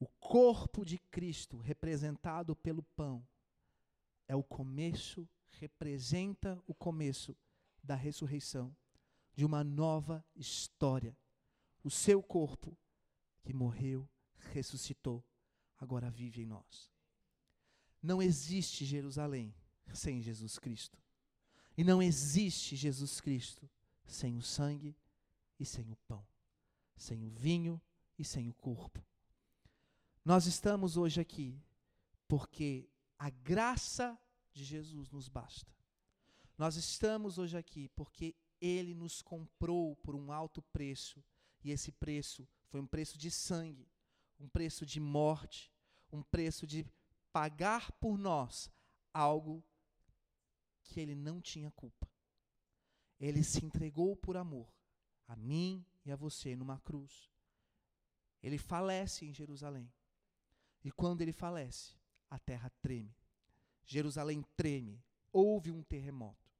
O 0.00 0.06
corpo 0.18 0.82
de 0.82 0.98
Cristo, 0.98 1.58
representado 1.58 2.56
pelo 2.56 2.82
pão, 2.82 3.22
é 4.26 4.34
o 4.34 4.42
começo, 4.42 5.28
representa 5.50 6.58
o 6.66 6.74
começo 6.74 7.36
da 7.82 7.94
ressurreição, 7.94 8.74
de 9.34 9.44
uma 9.44 9.62
nova 9.62 10.24
história. 10.34 11.14
O 11.82 11.90
seu 11.90 12.22
corpo, 12.22 12.76
que 13.42 13.52
morreu, 13.52 14.08
ressuscitou 14.52 15.24
agora 15.78 16.10
vive 16.10 16.42
em 16.42 16.46
nós. 16.46 16.90
Não 18.00 18.22
existe 18.22 18.84
Jerusalém 18.84 19.54
sem 19.92 20.22
Jesus 20.22 20.58
Cristo. 20.58 20.98
E 21.76 21.82
não 21.82 22.02
existe 22.02 22.76
Jesus 22.76 23.20
Cristo 23.20 23.68
sem 24.04 24.36
o 24.36 24.42
sangue 24.42 24.96
e 25.58 25.64
sem 25.64 25.90
o 25.90 25.96
pão, 26.08 26.24
sem 26.96 27.24
o 27.24 27.30
vinho 27.30 27.80
e 28.18 28.24
sem 28.24 28.48
o 28.48 28.54
corpo. 28.54 29.04
Nós 30.24 30.46
estamos 30.46 30.96
hoje 30.96 31.20
aqui 31.20 31.60
porque 32.28 32.88
a 33.18 33.30
graça 33.30 34.18
de 34.52 34.64
Jesus 34.64 35.10
nos 35.10 35.28
basta. 35.28 35.72
Nós 36.56 36.76
estamos 36.76 37.38
hoje 37.38 37.56
aqui 37.56 37.88
porque 37.90 38.36
ele 38.60 38.94
nos 38.94 39.22
comprou 39.22 39.96
por 39.96 40.14
um 40.14 40.30
alto 40.30 40.62
preço, 40.62 41.24
e 41.62 41.70
esse 41.70 41.92
preço 41.92 42.48
foi 42.68 42.80
um 42.80 42.86
preço 42.86 43.16
de 43.18 43.30
sangue, 43.30 43.88
um 44.38 44.48
preço 44.48 44.84
de 44.84 44.98
morte, 44.98 45.72
um 46.12 46.22
preço 46.22 46.66
de 46.66 46.86
pagar 47.32 47.92
por 47.92 48.18
nós 48.18 48.70
algo 49.12 49.64
que 50.82 51.00
ele 51.00 51.14
não 51.14 51.40
tinha 51.40 51.70
culpa. 51.70 52.10
Ele 53.18 53.42
se 53.44 53.64
entregou 53.64 54.16
por 54.16 54.36
amor 54.36 54.68
a 55.28 55.36
mim 55.36 55.84
e 56.04 56.10
a 56.10 56.16
você 56.16 56.56
numa 56.56 56.78
cruz. 56.80 57.30
Ele 58.42 58.58
falece 58.58 59.24
em 59.24 59.32
Jerusalém. 59.32 59.90
E 60.84 60.90
quando 60.90 61.22
ele 61.22 61.32
falece, 61.32 61.94
a 62.28 62.38
terra 62.38 62.70
treme. 62.80 63.14
Jerusalém 63.84 64.44
treme. 64.56 65.02
Houve 65.32 65.70
um 65.70 65.82
terremoto. 65.82 66.50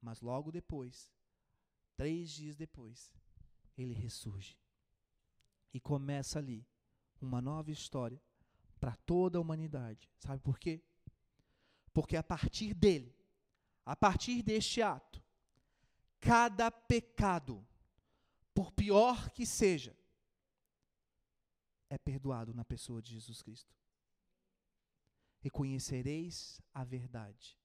Mas 0.00 0.20
logo 0.20 0.50
depois, 0.50 1.12
três 1.94 2.30
dias 2.30 2.56
depois, 2.56 3.12
ele 3.76 3.94
ressurge. 3.94 4.58
E 5.72 5.80
começa 5.80 6.38
ali 6.38 6.66
uma 7.20 7.40
nova 7.40 7.70
história 7.70 8.20
para 8.78 8.96
toda 8.96 9.38
a 9.38 9.40
humanidade. 9.40 10.10
Sabe 10.18 10.40
por 10.42 10.58
quê? 10.58 10.82
Porque 11.92 12.16
a 12.16 12.22
partir 12.22 12.74
dele, 12.74 13.14
a 13.84 13.94
partir 13.94 14.42
deste 14.42 14.82
ato, 14.82 15.22
cada 16.20 16.70
pecado, 16.70 17.66
por 18.54 18.72
pior 18.72 19.30
que 19.30 19.46
seja, 19.46 19.96
é 21.88 21.98
perdoado 21.98 22.54
na 22.54 22.64
pessoa 22.64 23.02
de 23.02 23.12
Jesus 23.12 23.42
Cristo. 23.42 23.74
Reconhecereis 25.40 26.60
a 26.72 26.84
verdade, 26.84 27.58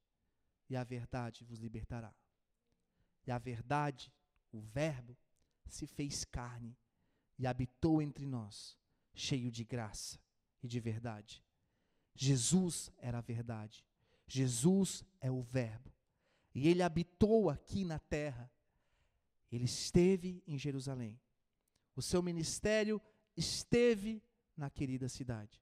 e 0.70 0.76
a 0.76 0.84
verdade 0.84 1.43
vos 1.43 1.60
libertará. 1.60 2.13
E 3.26 3.32
a 3.32 3.38
verdade, 3.38 4.12
o 4.52 4.62
Verbo, 4.62 5.17
se 5.70 5.88
fez 5.88 6.26
carne 6.26 6.78
e 7.38 7.46
habitou 7.46 8.02
entre 8.02 8.26
nós, 8.26 8.78
cheio 9.14 9.52
de 9.52 9.64
graça 9.64 10.20
e 10.62 10.68
de 10.68 10.80
verdade. 10.80 11.44
Jesus 12.16 12.92
era 12.98 13.20
a 13.20 13.22
verdade. 13.22 13.86
Jesus 14.26 15.06
é 15.22 15.32
o 15.32 15.42
Verbo. 15.42 15.94
E 16.54 16.68
ele 16.68 16.82
habitou 16.82 17.50
aqui 17.50 17.86
na 17.86 18.00
terra. 18.00 18.52
Ele 19.52 19.66
esteve 19.66 20.44
em 20.48 20.58
Jerusalém. 20.58 21.20
O 21.96 22.02
seu 22.02 22.22
ministério 22.22 23.00
esteve 23.36 24.22
na 24.56 24.70
querida 24.70 25.08
cidade. 25.08 25.62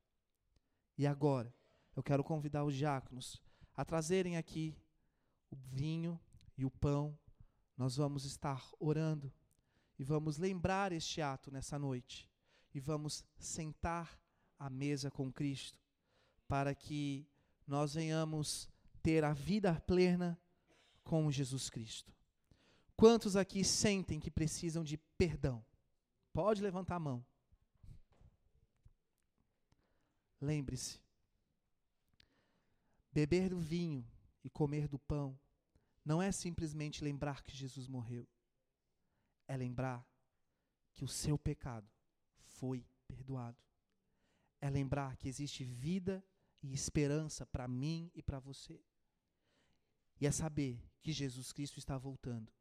E 0.98 1.06
agora, 1.06 1.54
eu 1.96 2.02
quero 2.02 2.24
convidar 2.24 2.64
os 2.64 2.74
diáconos 2.74 3.42
a 3.76 3.84
trazerem 3.84 4.38
aqui 4.38 4.76
o 5.52 5.56
vinho 5.56 6.20
e 6.58 6.66
o 6.66 6.72
pão. 6.72 7.18
Nós 7.78 7.98
vamos 7.98 8.24
estar 8.24 8.66
orando 8.80 9.32
e 9.98 10.04
vamos 10.04 10.38
lembrar 10.38 10.92
este 10.92 11.22
ato 11.22 11.52
nessa 11.52 11.80
noite. 11.80 12.30
E 12.74 12.80
vamos 12.80 13.24
sentar 13.38 14.20
à 14.60 14.70
mesa 14.70 15.10
com 15.10 15.32
Cristo, 15.32 15.80
para 16.48 16.76
que 16.76 17.26
nós 17.66 17.94
venhamos 17.94 18.70
ter 19.02 19.24
a 19.24 19.34
vida 19.34 19.80
plena 19.82 20.40
com 21.04 21.32
Jesus 21.32 21.70
Cristo. 21.70 22.14
Quantos 22.98 23.36
aqui 23.36 23.64
sentem 23.64 24.20
que 24.20 24.32
precisam 24.32 24.84
de 24.84 24.98
perdão? 25.18 25.66
Pode 26.34 26.62
levantar 26.62 26.96
a 26.96 27.00
mão. 27.00 27.26
Lembre-se, 30.42 31.00
beber 33.12 33.50
do 33.50 33.60
vinho 33.60 34.06
e 34.44 34.50
comer 34.50 34.88
do 34.88 35.00
pão 35.00 35.40
não 36.04 36.22
é 36.22 36.32
simplesmente 36.32 37.04
lembrar 37.04 37.42
que 37.42 37.56
Jesus 37.56 37.88
morreu, 37.88 38.28
é 39.48 39.56
lembrar 39.58 40.06
que 40.94 41.04
o 41.04 41.08
seu 41.08 41.38
pecado 41.38 41.90
foi 42.38 42.86
perdoado 43.08 43.66
é 44.66 44.70
lembrar 44.70 45.16
que 45.16 45.28
existe 45.28 45.64
vida 45.64 46.26
e 46.64 46.74
esperança 46.74 47.46
para 47.46 47.68
mim 47.68 48.12
e 48.16 48.24
para 48.24 48.40
você. 48.40 48.82
E 50.20 50.26
é 50.26 50.32
saber 50.32 50.82
que 51.02 51.12
Jesus 51.12 51.52
Cristo 51.52 51.78
está 51.78 52.00
voltando. 52.00 52.52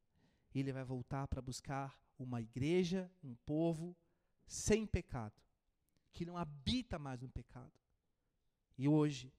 Ele 0.55 0.71
vai 0.71 0.85
voltar 0.85 1.27
para 1.27 1.41
buscar 1.41 1.99
uma 2.19 2.43
igreja, 2.43 3.11
um 3.23 3.35
povo 3.47 3.97
sem 4.47 4.87
pecado, 4.87 5.41
que 6.13 6.27
não 6.27 6.37
habita 6.37 6.99
mais 6.99 7.23
no 7.23 7.29
pecado. 7.31 7.73
E 8.77 8.87
hoje, 8.87 9.33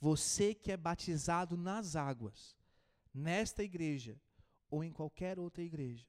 você 0.00 0.54
que 0.54 0.72
é 0.72 0.76
batizado 0.76 1.56
nas 1.56 1.94
águas, 1.94 2.56
nesta 3.14 3.62
igreja 3.62 4.20
ou 4.68 4.82
em 4.82 4.92
qualquer 4.92 5.38
outra 5.38 5.62
igreja, 5.62 6.06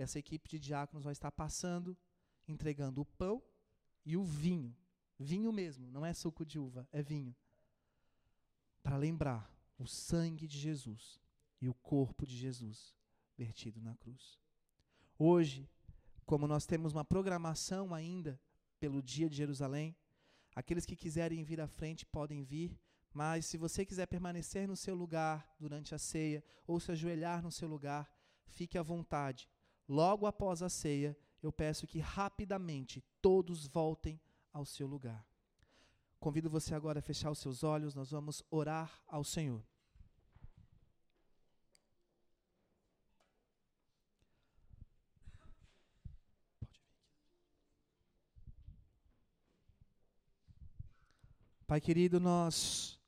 essa 0.00 0.18
equipe 0.18 0.48
de 0.48 0.58
diáconos 0.58 1.04
vai 1.04 1.12
estar 1.12 1.30
passando, 1.30 1.96
entregando 2.46 3.00
o 3.00 3.04
pão 3.04 3.42
e 4.04 4.16
o 4.16 4.24
vinho. 4.24 4.76
Vinho 5.18 5.52
mesmo, 5.52 5.90
não 5.90 6.06
é 6.06 6.14
suco 6.14 6.44
de 6.44 6.58
uva, 6.58 6.88
é 6.92 7.02
vinho. 7.02 7.34
Para 8.82 8.96
lembrar 8.96 9.52
o 9.78 9.86
sangue 9.86 10.46
de 10.46 10.58
Jesus 10.58 11.20
e 11.60 11.68
o 11.68 11.74
corpo 11.74 12.26
de 12.26 12.36
Jesus 12.36 12.94
vertido 13.36 13.80
na 13.80 13.94
cruz. 13.96 14.38
Hoje, 15.18 15.68
como 16.24 16.46
nós 16.46 16.66
temos 16.66 16.92
uma 16.92 17.04
programação 17.04 17.94
ainda 17.94 18.40
pelo 18.78 19.02
dia 19.02 19.28
de 19.28 19.36
Jerusalém, 19.36 19.96
aqueles 20.54 20.86
que 20.86 20.96
quiserem 20.96 21.42
vir 21.42 21.60
à 21.60 21.66
frente 21.66 22.06
podem 22.06 22.42
vir, 22.42 22.78
mas 23.12 23.46
se 23.46 23.56
você 23.56 23.84
quiser 23.84 24.06
permanecer 24.06 24.68
no 24.68 24.76
seu 24.76 24.94
lugar 24.94 25.52
durante 25.58 25.94
a 25.94 25.98
ceia 25.98 26.44
ou 26.66 26.78
se 26.78 26.92
ajoelhar 26.92 27.42
no 27.42 27.50
seu 27.50 27.66
lugar, 27.66 28.12
fique 28.46 28.78
à 28.78 28.82
vontade. 28.82 29.48
Logo 29.88 30.26
após 30.26 30.62
a 30.62 30.68
ceia, 30.68 31.16
eu 31.42 31.50
peço 31.50 31.86
que 31.86 31.98
rapidamente 31.98 33.02
todos 33.22 33.66
voltem 33.66 34.20
ao 34.52 34.64
seu 34.64 34.86
lugar. 34.86 35.26
Convido 36.20 36.50
você 36.50 36.74
agora 36.74 36.98
a 36.98 37.02
fechar 37.02 37.30
os 37.30 37.38
seus 37.38 37.62
olhos, 37.62 37.94
nós 37.94 38.10
vamos 38.10 38.42
orar 38.50 39.00
ao 39.06 39.24
Senhor. 39.24 39.64
Pai 51.66 51.80
querido, 51.80 52.18
nós 52.18 52.98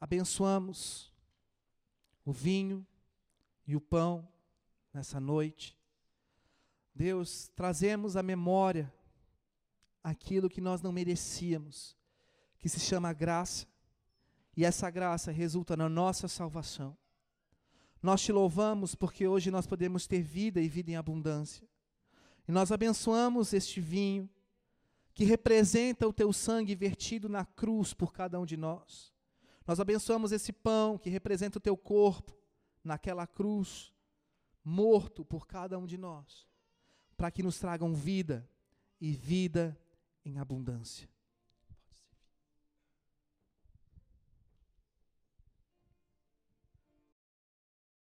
abençoamos 0.00 1.12
o 2.24 2.32
vinho 2.32 2.86
e 3.66 3.74
o 3.74 3.80
pão 3.80 4.26
nessa 4.92 5.20
noite. 5.20 5.76
Deus, 6.94 7.50
trazemos 7.54 8.16
à 8.16 8.22
memória 8.22 8.92
aquilo 10.02 10.48
que 10.48 10.60
nós 10.60 10.82
não 10.82 10.92
merecíamos, 10.92 11.96
que 12.58 12.68
se 12.68 12.80
chama 12.80 13.12
graça, 13.12 13.66
e 14.56 14.64
essa 14.64 14.90
graça 14.90 15.30
resulta 15.30 15.76
na 15.76 15.88
nossa 15.88 16.28
salvação. 16.28 16.96
Nós 18.02 18.22
te 18.22 18.32
louvamos 18.32 18.94
porque 18.94 19.26
hoje 19.26 19.50
nós 19.50 19.66
podemos 19.66 20.06
ter 20.06 20.22
vida 20.22 20.60
e 20.60 20.68
vida 20.68 20.90
em 20.90 20.96
abundância. 20.96 21.68
E 22.48 22.52
nós 22.52 22.72
abençoamos 22.72 23.52
este 23.52 23.80
vinho 23.80 24.28
que 25.14 25.24
representa 25.24 26.08
o 26.08 26.12
teu 26.12 26.32
sangue 26.32 26.74
vertido 26.74 27.28
na 27.28 27.44
cruz 27.44 27.92
por 27.92 28.12
cada 28.12 28.40
um 28.40 28.46
de 28.46 28.56
nós. 28.56 29.12
Nós 29.66 29.78
abençoamos 29.78 30.32
esse 30.32 30.52
pão 30.52 30.98
que 30.98 31.10
representa 31.10 31.58
o 31.58 31.60
teu 31.60 31.76
corpo 31.76 32.36
naquela 32.82 33.26
cruz, 33.26 33.92
morto 34.64 35.24
por 35.24 35.46
cada 35.46 35.78
um 35.78 35.86
de 35.86 35.96
nós, 35.96 36.48
para 37.16 37.30
que 37.30 37.42
nos 37.42 37.58
tragam 37.58 37.94
vida 37.94 38.48
e 39.00 39.12
vida 39.12 39.78
em 40.24 40.38
abundância. 40.38 41.08